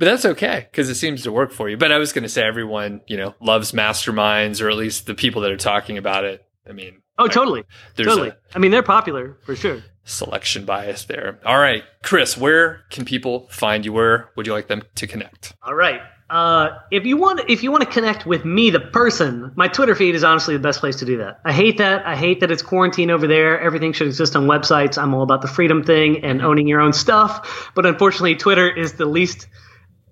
[0.01, 1.77] but that's okay because it seems to work for you.
[1.77, 5.13] But I was going to say everyone, you know, loves masterminds, or at least the
[5.13, 6.43] people that are talking about it.
[6.67, 8.29] I mean, oh, totally, totally.
[8.29, 11.39] A, I mean, they're popular for sure selection bias there.
[11.45, 13.93] All right, Chris, where can people find you?
[13.93, 15.53] Where would you like them to connect?
[15.61, 16.01] All right.
[16.31, 19.93] Uh, if you want, if you want to connect with me, the person, my Twitter
[19.93, 21.41] feed is honestly the best place to do that.
[21.45, 22.07] I hate that.
[22.07, 23.59] I hate that it's quarantine over there.
[23.59, 24.97] Everything should exist on websites.
[24.97, 27.69] I'm all about the freedom thing and owning your own stuff.
[27.75, 29.47] But unfortunately, Twitter is the least,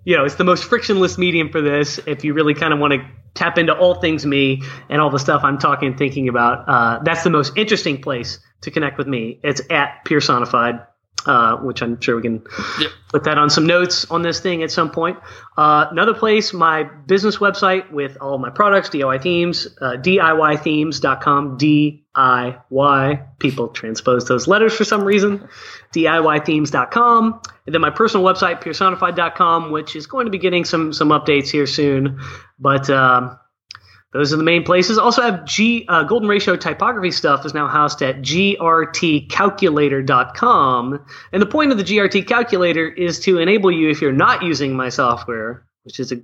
[0.04, 2.00] you know, it's the most frictionless medium for this.
[2.06, 5.20] If you really kind of want to tap into all things me and all the
[5.20, 9.08] stuff I'm talking and thinking about, uh, that's the most interesting place to connect with
[9.08, 9.40] me.
[9.44, 10.86] It's at Pearsonified,
[11.26, 12.44] uh, which I'm sure we can
[12.80, 12.92] yep.
[13.10, 15.18] put that on some notes on this thing at some point.
[15.58, 23.40] Uh, another place, my business website with all my products, DIY themes, uh, DIYthemes.com, DIY.
[23.40, 25.48] People transpose those letters for some reason.
[25.94, 27.42] DIYthemes.com.
[27.66, 31.50] And then my personal website, pearsonified.com, which is going to be getting some some updates
[31.50, 32.20] here soon.
[32.60, 33.38] But um,
[34.12, 34.98] those are the main places.
[34.98, 41.06] Also have G uh, golden ratio typography stuff is now housed at grtcalculator.com.
[41.32, 44.76] And the point of the GRT calculator is to enable you if you're not using
[44.76, 46.22] my software, which is a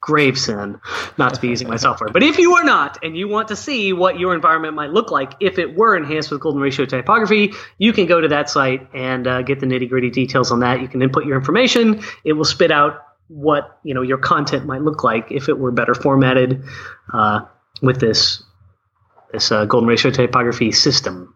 [0.00, 0.80] grave sin
[1.16, 2.10] not to be using my software.
[2.10, 5.10] But if you are not and you want to see what your environment might look
[5.10, 8.88] like if it were enhanced with golden ratio typography, you can go to that site
[8.94, 10.80] and uh, get the nitty gritty details on that.
[10.80, 12.02] You can input your information.
[12.24, 15.72] It will spit out what you know your content might look like if it were
[15.72, 16.62] better formatted
[17.12, 17.40] uh,
[17.80, 18.42] with this
[19.32, 21.34] this uh, golden ratio typography system.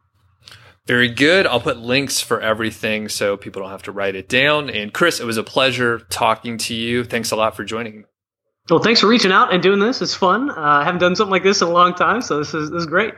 [0.87, 1.47] Very good.
[1.47, 4.71] I'll put links for everything so people don't have to write it down.
[4.71, 7.03] And Chris, it was a pleasure talking to you.
[7.03, 8.05] Thanks a lot for joining me.
[8.71, 10.01] Well, thanks for reaching out and doing this.
[10.03, 10.51] It's fun.
[10.51, 12.81] Uh, I haven't done something like this in a long time, so this is this
[12.81, 13.15] is great.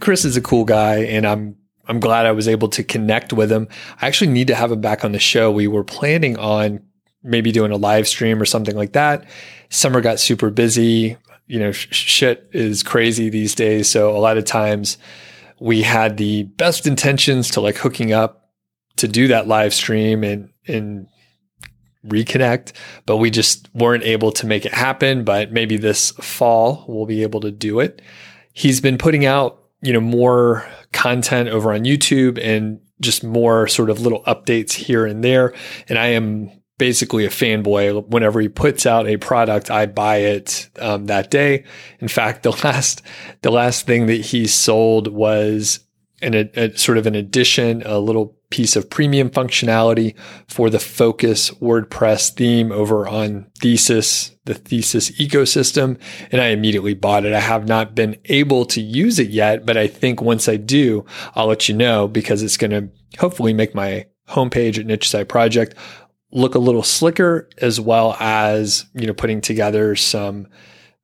[0.00, 1.56] Chris is a cool guy, and I'm
[1.86, 3.68] I'm glad I was able to connect with him.
[4.00, 5.50] I actually need to have him back on the show.
[5.50, 6.80] We were planning on
[7.22, 9.24] maybe doing a live stream or something like that.
[9.70, 11.16] Summer got super busy.
[11.46, 13.90] You know, sh- shit is crazy these days.
[13.90, 14.98] So a lot of times
[15.60, 18.50] we had the best intentions to like hooking up
[18.96, 21.06] to do that live stream and, and
[22.06, 22.72] reconnect,
[23.06, 25.24] but we just weren't able to make it happen.
[25.24, 28.02] But maybe this fall we'll be able to do it.
[28.52, 33.90] He's been putting out you know, more content over on YouTube and just more sort
[33.90, 35.54] of little updates here and there.
[35.88, 38.08] And I am basically a fanboy.
[38.08, 41.64] Whenever he puts out a product, I buy it um, that day.
[42.00, 43.02] In fact, the last
[43.42, 45.80] the last thing that he sold was
[46.22, 50.14] an, a, sort of an addition, a little piece of premium functionality
[50.46, 55.98] for the Focus WordPress theme over on Thesis, the Thesis ecosystem.
[56.30, 57.32] And I immediately bought it.
[57.32, 61.04] I have not been able to use it yet, but I think once I do,
[61.34, 62.88] I'll let you know because it's going to
[63.18, 65.74] hopefully make my homepage at Niche Site Project
[66.30, 70.46] look a little slicker as well as, you know, putting together some,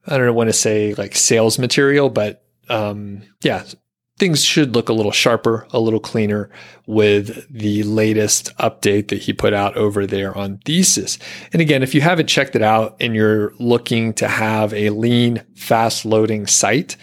[0.07, 3.65] I don't want to say like sales material, but um, yeah,
[4.21, 6.51] things should look a little sharper, a little cleaner
[6.87, 11.19] with the latest update that he put out over there on Thesis.
[11.55, 15.43] And again, if you haven't checked it out and you're looking to have a lean,
[15.57, 16.99] fast loading site,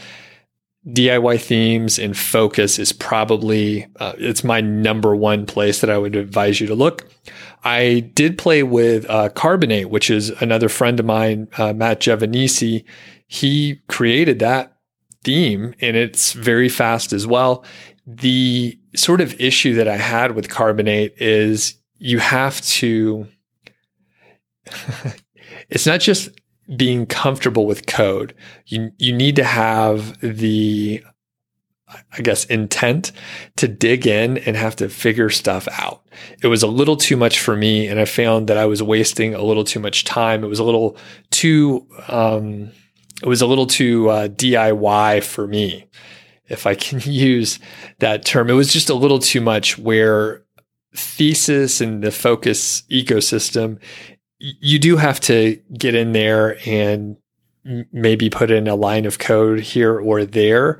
[0.87, 6.15] DIY themes and focus is probably uh, it's my number one place that I would
[6.15, 7.09] advise you to look.
[7.63, 12.85] I did play with uh, Carbonate, which is another friend of mine, uh, Matt Giovanisi.
[13.25, 14.76] He created that
[15.23, 17.63] theme and it's very fast as well.
[18.05, 23.27] The sort of issue that I had with Carbonate is you have to,
[25.69, 26.29] it's not just
[26.75, 28.33] being comfortable with code.
[28.65, 31.03] You, you need to have the
[32.11, 33.13] I guess, intent
[33.55, 36.05] to dig in and have to figure stuff out.
[36.43, 37.87] It was a little too much for me.
[37.87, 40.43] And I found that I was wasting a little too much time.
[40.43, 40.97] It was a little
[41.31, 42.71] too, um,
[43.21, 45.87] it was a little too uh, DIY for me,
[46.47, 47.59] if I can use
[47.99, 48.49] that term.
[48.49, 50.43] It was just a little too much where
[50.95, 53.79] thesis and the focus ecosystem,
[54.39, 57.17] you do have to get in there and
[57.91, 60.79] maybe put in a line of code here or there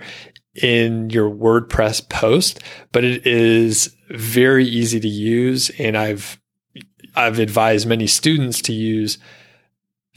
[0.55, 2.61] in your WordPress post,
[2.91, 5.69] but it is very easy to use.
[5.77, 6.39] And I've,
[7.15, 9.18] I've advised many students to use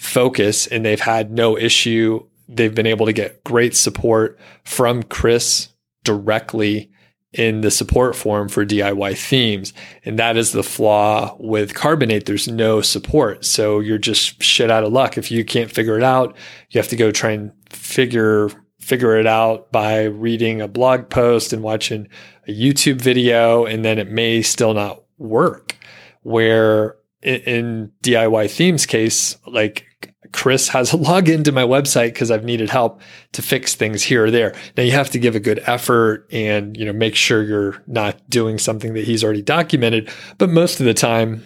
[0.00, 2.26] Focus and they've had no issue.
[2.48, 5.68] They've been able to get great support from Chris
[6.04, 6.90] directly
[7.34, 9.74] in the support form for DIY themes.
[10.02, 12.24] And that is the flaw with Carbonate.
[12.24, 13.44] There's no support.
[13.44, 15.18] So you're just shit out of luck.
[15.18, 16.34] If you can't figure it out,
[16.70, 18.48] you have to go try and figure
[18.80, 22.08] figure it out by reading a blog post and watching
[22.48, 25.76] a YouTube video, and then it may still not work.
[26.22, 29.84] Where in, in DIY themes case, like
[30.32, 33.00] Chris has a login to my website because I've needed help
[33.32, 34.54] to fix things here or there.
[34.76, 38.28] Now you have to give a good effort and, you know, make sure you're not
[38.28, 40.10] doing something that he's already documented.
[40.38, 41.44] But most of the time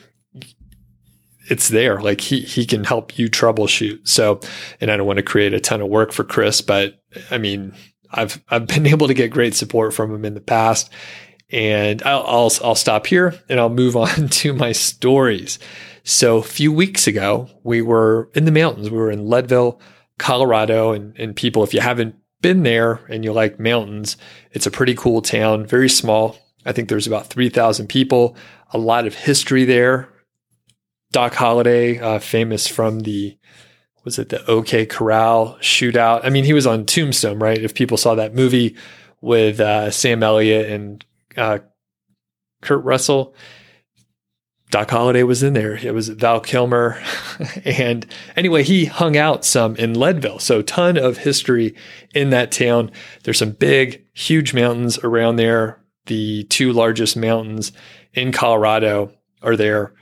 [1.50, 2.00] it's there.
[2.00, 4.06] Like he, he can help you troubleshoot.
[4.08, 4.40] So,
[4.80, 7.74] and I don't want to create a ton of work for Chris, but I mean,
[8.10, 10.90] I've, I've been able to get great support from him in the past
[11.50, 15.58] and I'll, I'll, I'll stop here and I'll move on to my stories.
[16.04, 18.90] So a few weeks ago, we were in the mountains.
[18.90, 19.80] We were in Leadville,
[20.18, 24.18] Colorado, and, and people, if you haven't been there and you like mountains,
[24.52, 26.36] it's a pretty cool town, very small.
[26.66, 28.36] I think there's about 3,000 people,
[28.70, 30.10] a lot of history there.
[31.10, 33.38] Doc Holliday, uh, famous from the,
[34.04, 36.20] was it the OK Corral shootout?
[36.22, 37.58] I mean, he was on Tombstone, right?
[37.58, 38.76] If people saw that movie
[39.22, 41.04] with uh, Sam Elliott and
[41.34, 41.60] uh,
[42.60, 43.34] Kurt Russell,
[44.74, 45.76] Doc Holliday was in there.
[45.76, 47.00] It was Val Kilmer.
[47.64, 50.40] and anyway, he hung out some in Leadville.
[50.40, 51.76] So ton of history
[52.12, 52.90] in that town.
[53.22, 55.80] There's some big, huge mountains around there.
[56.06, 57.70] The two largest mountains
[58.14, 59.94] in Colorado are there.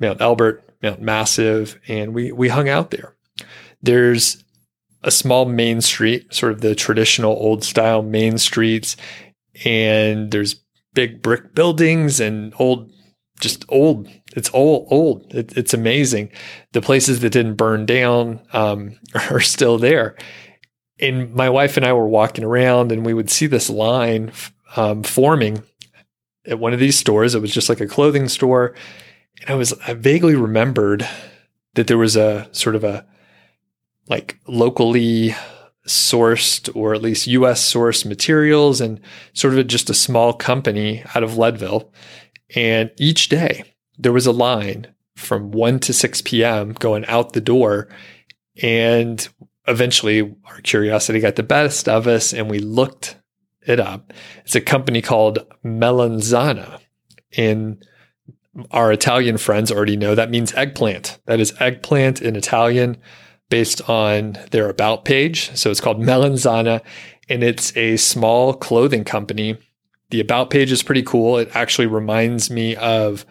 [0.00, 3.14] Mount Elbert, Mount Massive, and we we hung out there.
[3.82, 4.42] There's
[5.02, 8.96] a small main street, sort of the traditional old style main streets,
[9.62, 10.54] and there's
[10.94, 12.90] big brick buildings and old
[13.40, 14.08] just old.
[14.34, 15.34] It's old, old.
[15.34, 16.30] It, it's amazing.
[16.72, 18.98] The places that didn't burn down um,
[19.30, 20.16] are still there.
[20.98, 24.32] And my wife and I were walking around, and we would see this line
[24.76, 25.62] um, forming
[26.46, 27.34] at one of these stores.
[27.34, 28.74] It was just like a clothing store,
[29.42, 31.06] and I was I vaguely remembered
[31.74, 33.06] that there was a sort of a
[34.08, 35.34] like locally
[35.86, 39.00] sourced or at least US sourced materials and
[39.34, 41.92] sort of just a small company out of Leadville
[42.54, 46.72] and each day there was a line from 1 to 6 p.m.
[46.74, 47.88] going out the door.
[48.62, 49.26] And
[49.66, 53.16] eventually our curiosity got the best of us and we looked
[53.66, 54.12] it up.
[54.44, 56.80] It's a company called Melanzana.
[57.36, 57.84] And
[58.70, 61.18] our Italian friends already know that means eggplant.
[61.26, 62.96] That is eggplant in Italian
[63.50, 65.56] based on their about page.
[65.56, 66.82] So it's called Melanzana
[67.28, 69.58] and it's a small clothing company
[70.10, 71.38] the about page is pretty cool.
[71.38, 73.26] It actually reminds me of,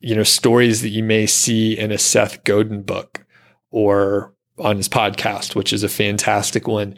[0.00, 3.24] you know, stories that you may see in a Seth Godin book
[3.70, 6.96] or on his podcast, which is a fantastic one.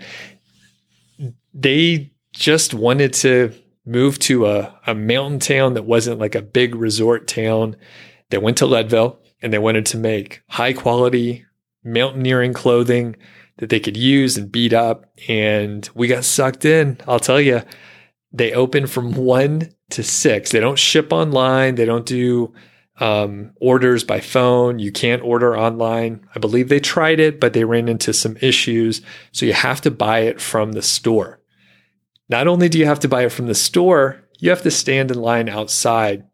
[1.55, 3.53] They just wanted to
[3.87, 7.77] move to a, a mountain town that wasn't like a big resort town.
[8.31, 11.47] They went to Leadville and they wanted to make high quality
[11.85, 13.17] mountaineering clothing
[13.59, 15.07] that they could use and beat up.
[15.29, 16.99] And we got sucked in.
[17.07, 17.63] I'll tell you,
[18.37, 20.51] they open from one to six.
[20.51, 21.77] They don't ship online.
[21.77, 22.53] They don't do
[23.01, 24.79] um, orders by phone.
[24.79, 26.27] You can't order online.
[26.35, 29.01] I believe they tried it, but they ran into some issues.
[29.33, 31.41] So you have to buy it from the store.
[32.29, 35.11] Not only do you have to buy it from the store, you have to stand
[35.11, 36.25] in line outside.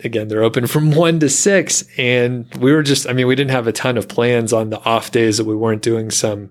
[0.00, 1.84] Again, they're open from one to six.
[1.96, 4.80] And we were just, I mean, we didn't have a ton of plans on the
[4.80, 6.50] off days that we weren't doing some,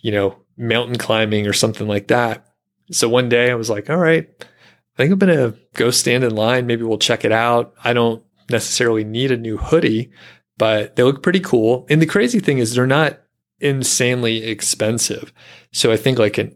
[0.00, 2.47] you know, mountain climbing or something like that.
[2.90, 6.24] So one day I was like, all right, I think I'm going to go stand
[6.24, 6.66] in line.
[6.66, 7.74] Maybe we'll check it out.
[7.84, 10.10] I don't necessarily need a new hoodie,
[10.56, 11.86] but they look pretty cool.
[11.88, 13.20] And the crazy thing is they're not
[13.60, 15.32] insanely expensive.
[15.72, 16.54] So I think like an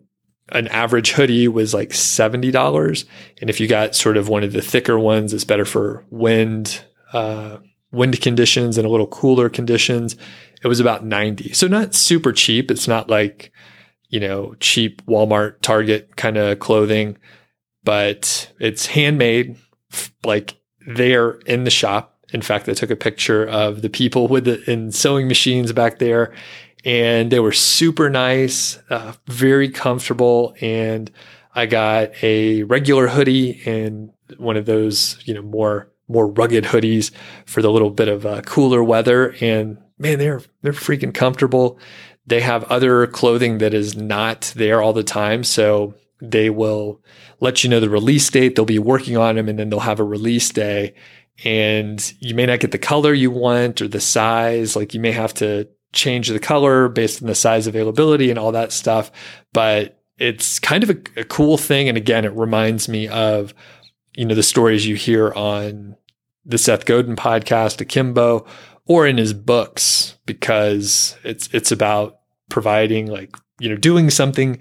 [0.53, 3.05] an average hoodie was like $70.
[3.41, 6.85] And if you got sort of one of the thicker ones, it's better for wind,
[7.13, 7.59] uh,
[7.91, 10.17] wind conditions and a little cooler conditions.
[10.63, 11.55] It was about 90.
[11.55, 12.71] So not super cheap.
[12.71, 13.51] It's not like,
[14.13, 17.17] you know, cheap Walmart, Target kind of clothing,
[17.83, 19.57] but it's handmade,
[20.23, 22.19] like they're in the shop.
[22.33, 25.99] In fact, I took a picture of the people with the in sewing machines back
[25.99, 26.33] there,
[26.85, 30.55] and they were super nice, uh, very comfortable.
[30.61, 31.11] And
[31.55, 37.13] I got a regular hoodie and one of those, you know, more more rugged hoodies
[37.47, 39.35] for the little bit of uh, cooler weather.
[39.41, 41.79] And man, they're they're freaking comfortable.
[42.27, 47.01] They have other clothing that is not there all the time, so they will
[47.41, 48.55] let you know the release date.
[48.55, 50.95] They'll be working on them, and then they'll have a release day.
[51.45, 54.77] And you may not get the color you want or the size.
[54.77, 58.53] Like you may have to change the color based on the size availability and all
[58.53, 59.11] that stuff.
[59.53, 61.89] But it's kind of a, a cool thing.
[61.89, 63.55] And again, it reminds me of
[64.15, 65.97] you know the stories you hear on
[66.45, 68.47] the Seth Godin podcast, Akimbo,
[68.87, 72.19] or in his books, because it's it's about
[72.49, 74.59] providing like you know doing something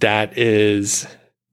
[0.00, 1.06] that is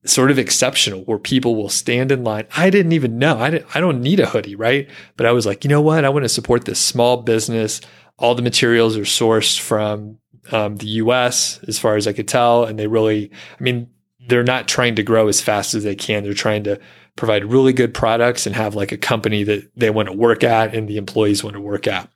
[0.04, 2.46] sort of exceptional where people will stand in line.
[2.56, 3.38] I didn't even know.
[3.38, 4.88] I didn't, I don't need a hoodie, right?
[5.16, 6.04] But I was like, you know what?
[6.04, 7.80] I want to support this small business.
[8.18, 10.18] All the materials are sourced from
[10.50, 11.60] um, the U.S.
[11.68, 13.88] as far as I could tell, and they really, I mean,
[14.28, 16.24] they're not trying to grow as fast as they can.
[16.24, 16.80] They're trying to
[17.16, 20.74] provide really good products and have like a company that they want to work at
[20.74, 22.10] and the employees want to work at.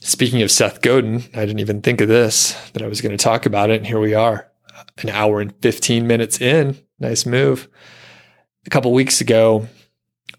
[0.00, 3.22] Speaking of Seth Godin, I didn't even think of this, that I was going to
[3.22, 3.76] talk about it.
[3.76, 4.50] And here we are,
[4.98, 6.76] an hour and 15 minutes in.
[6.98, 7.68] Nice move.
[8.66, 9.66] A couple weeks ago,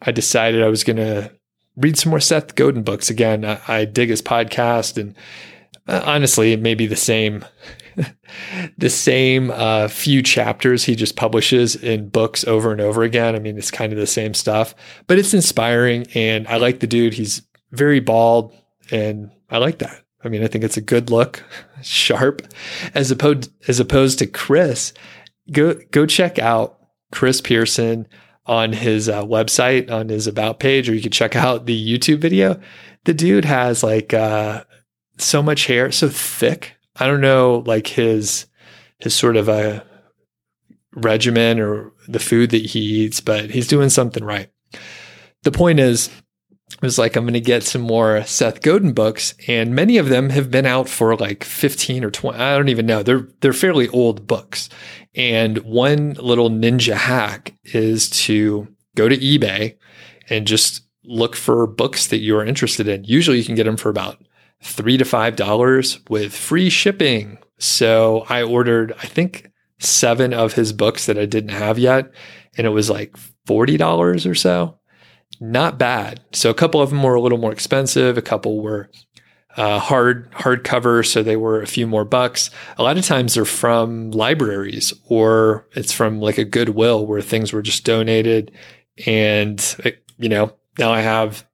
[0.02, 1.32] I decided I was going to
[1.76, 3.10] read some more Seth Godin books.
[3.10, 5.16] Again, I, I dig his podcast and
[5.88, 7.46] uh, honestly, it may be the same
[8.78, 13.36] the same uh, few chapters he just publishes in books over and over again.
[13.36, 14.76] I mean, it's kind of the same stuff,
[15.08, 16.08] but it's inspiring.
[16.16, 17.14] And I like the dude.
[17.14, 17.42] He's
[17.72, 18.54] very bald,
[18.92, 20.04] and I like that.
[20.24, 21.44] I mean, I think it's a good look,
[21.84, 22.42] sharp,
[22.94, 24.94] as opposed as opposed to Chris.
[25.52, 26.80] Go go check out
[27.12, 28.08] Chris Pearson
[28.48, 32.20] on his uh, website on his about page, or you can check out the YouTube
[32.20, 32.60] video.
[33.06, 34.64] The dude has like uh,
[35.18, 36.75] so much hair, so thick.
[36.96, 38.48] I don't know, like his
[39.00, 39.86] his sort of a
[40.94, 44.50] regimen or the food that he eats, but he's doing something right.
[45.44, 46.10] The point is,
[46.72, 50.10] it was like, I'm going to get some more Seth Godin books, and many of
[50.10, 52.38] them have been out for like 15 or 20.
[52.40, 53.04] I don't even know.
[53.04, 54.70] They're they're fairly old books.
[55.14, 59.78] And one little ninja hack is to go to eBay
[60.30, 63.04] and just look for books that you're interested in.
[63.04, 64.18] Usually, you can get them for about
[64.66, 67.38] three to five dollars with free shipping.
[67.60, 72.12] So I ordered, I think, seven of his books that I didn't have yet,
[72.58, 73.16] and it was like
[73.46, 74.80] forty dollars or so.
[75.40, 76.22] Not bad.
[76.34, 78.18] So a couple of them were a little more expensive.
[78.18, 78.90] A couple were
[79.56, 82.50] uh, hard hardcover, so they were a few more bucks.
[82.78, 87.54] A lot of times they're from libraries or it's from like a Goodwill where things
[87.54, 88.52] were just donated,
[89.06, 91.46] and it, you know now I have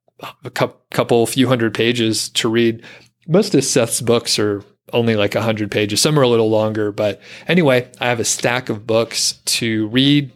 [0.44, 2.84] a couple, few hundred pages to read.
[3.28, 6.02] Most of Seth's books are only like 100 pages.
[6.02, 6.92] Some are a little longer.
[6.92, 10.32] But anyway, I have a stack of books to read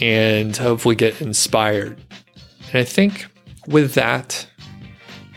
[0.00, 2.00] and hopefully get inspired.
[2.68, 3.26] And I think
[3.66, 4.46] with that,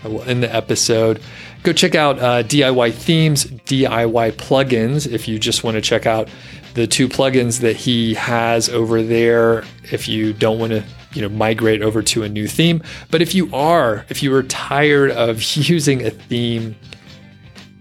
[0.04, 1.22] I will end the episode.
[1.64, 6.30] Go check out uh, DIY themes, DIY plugins if you just want to check out
[6.74, 9.64] the two plugins that he has over there.
[9.92, 10.84] If you don't want to
[11.14, 12.82] you know migrate over to a new theme.
[13.12, 16.76] But if you are if you are tired of using a theme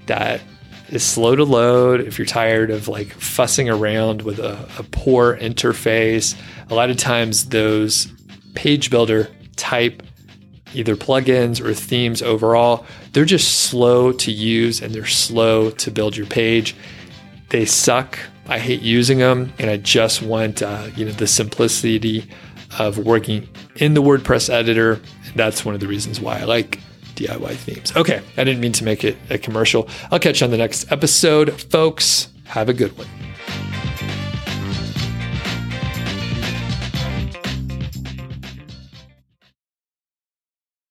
[0.06, 0.40] that
[0.88, 5.38] is slow to load if you're tired of like fussing around with a, a poor
[5.38, 6.38] interface
[6.68, 8.12] a lot of times those
[8.54, 9.26] page builder
[9.56, 10.02] type
[10.74, 16.16] either plugins or themes overall they're just slow to use and they're slow to build
[16.16, 16.74] your page.
[17.50, 18.18] They suck.
[18.46, 22.28] I hate using them and i just want uh, you know the simplicity
[22.78, 25.00] of working in the WordPress editor.
[25.34, 26.78] That's one of the reasons why I like
[27.16, 27.94] DIY themes.
[27.96, 29.88] Okay, I didn't mean to make it a commercial.
[30.10, 32.28] I'll catch you on the next episode, folks.
[32.44, 33.06] Have a good one.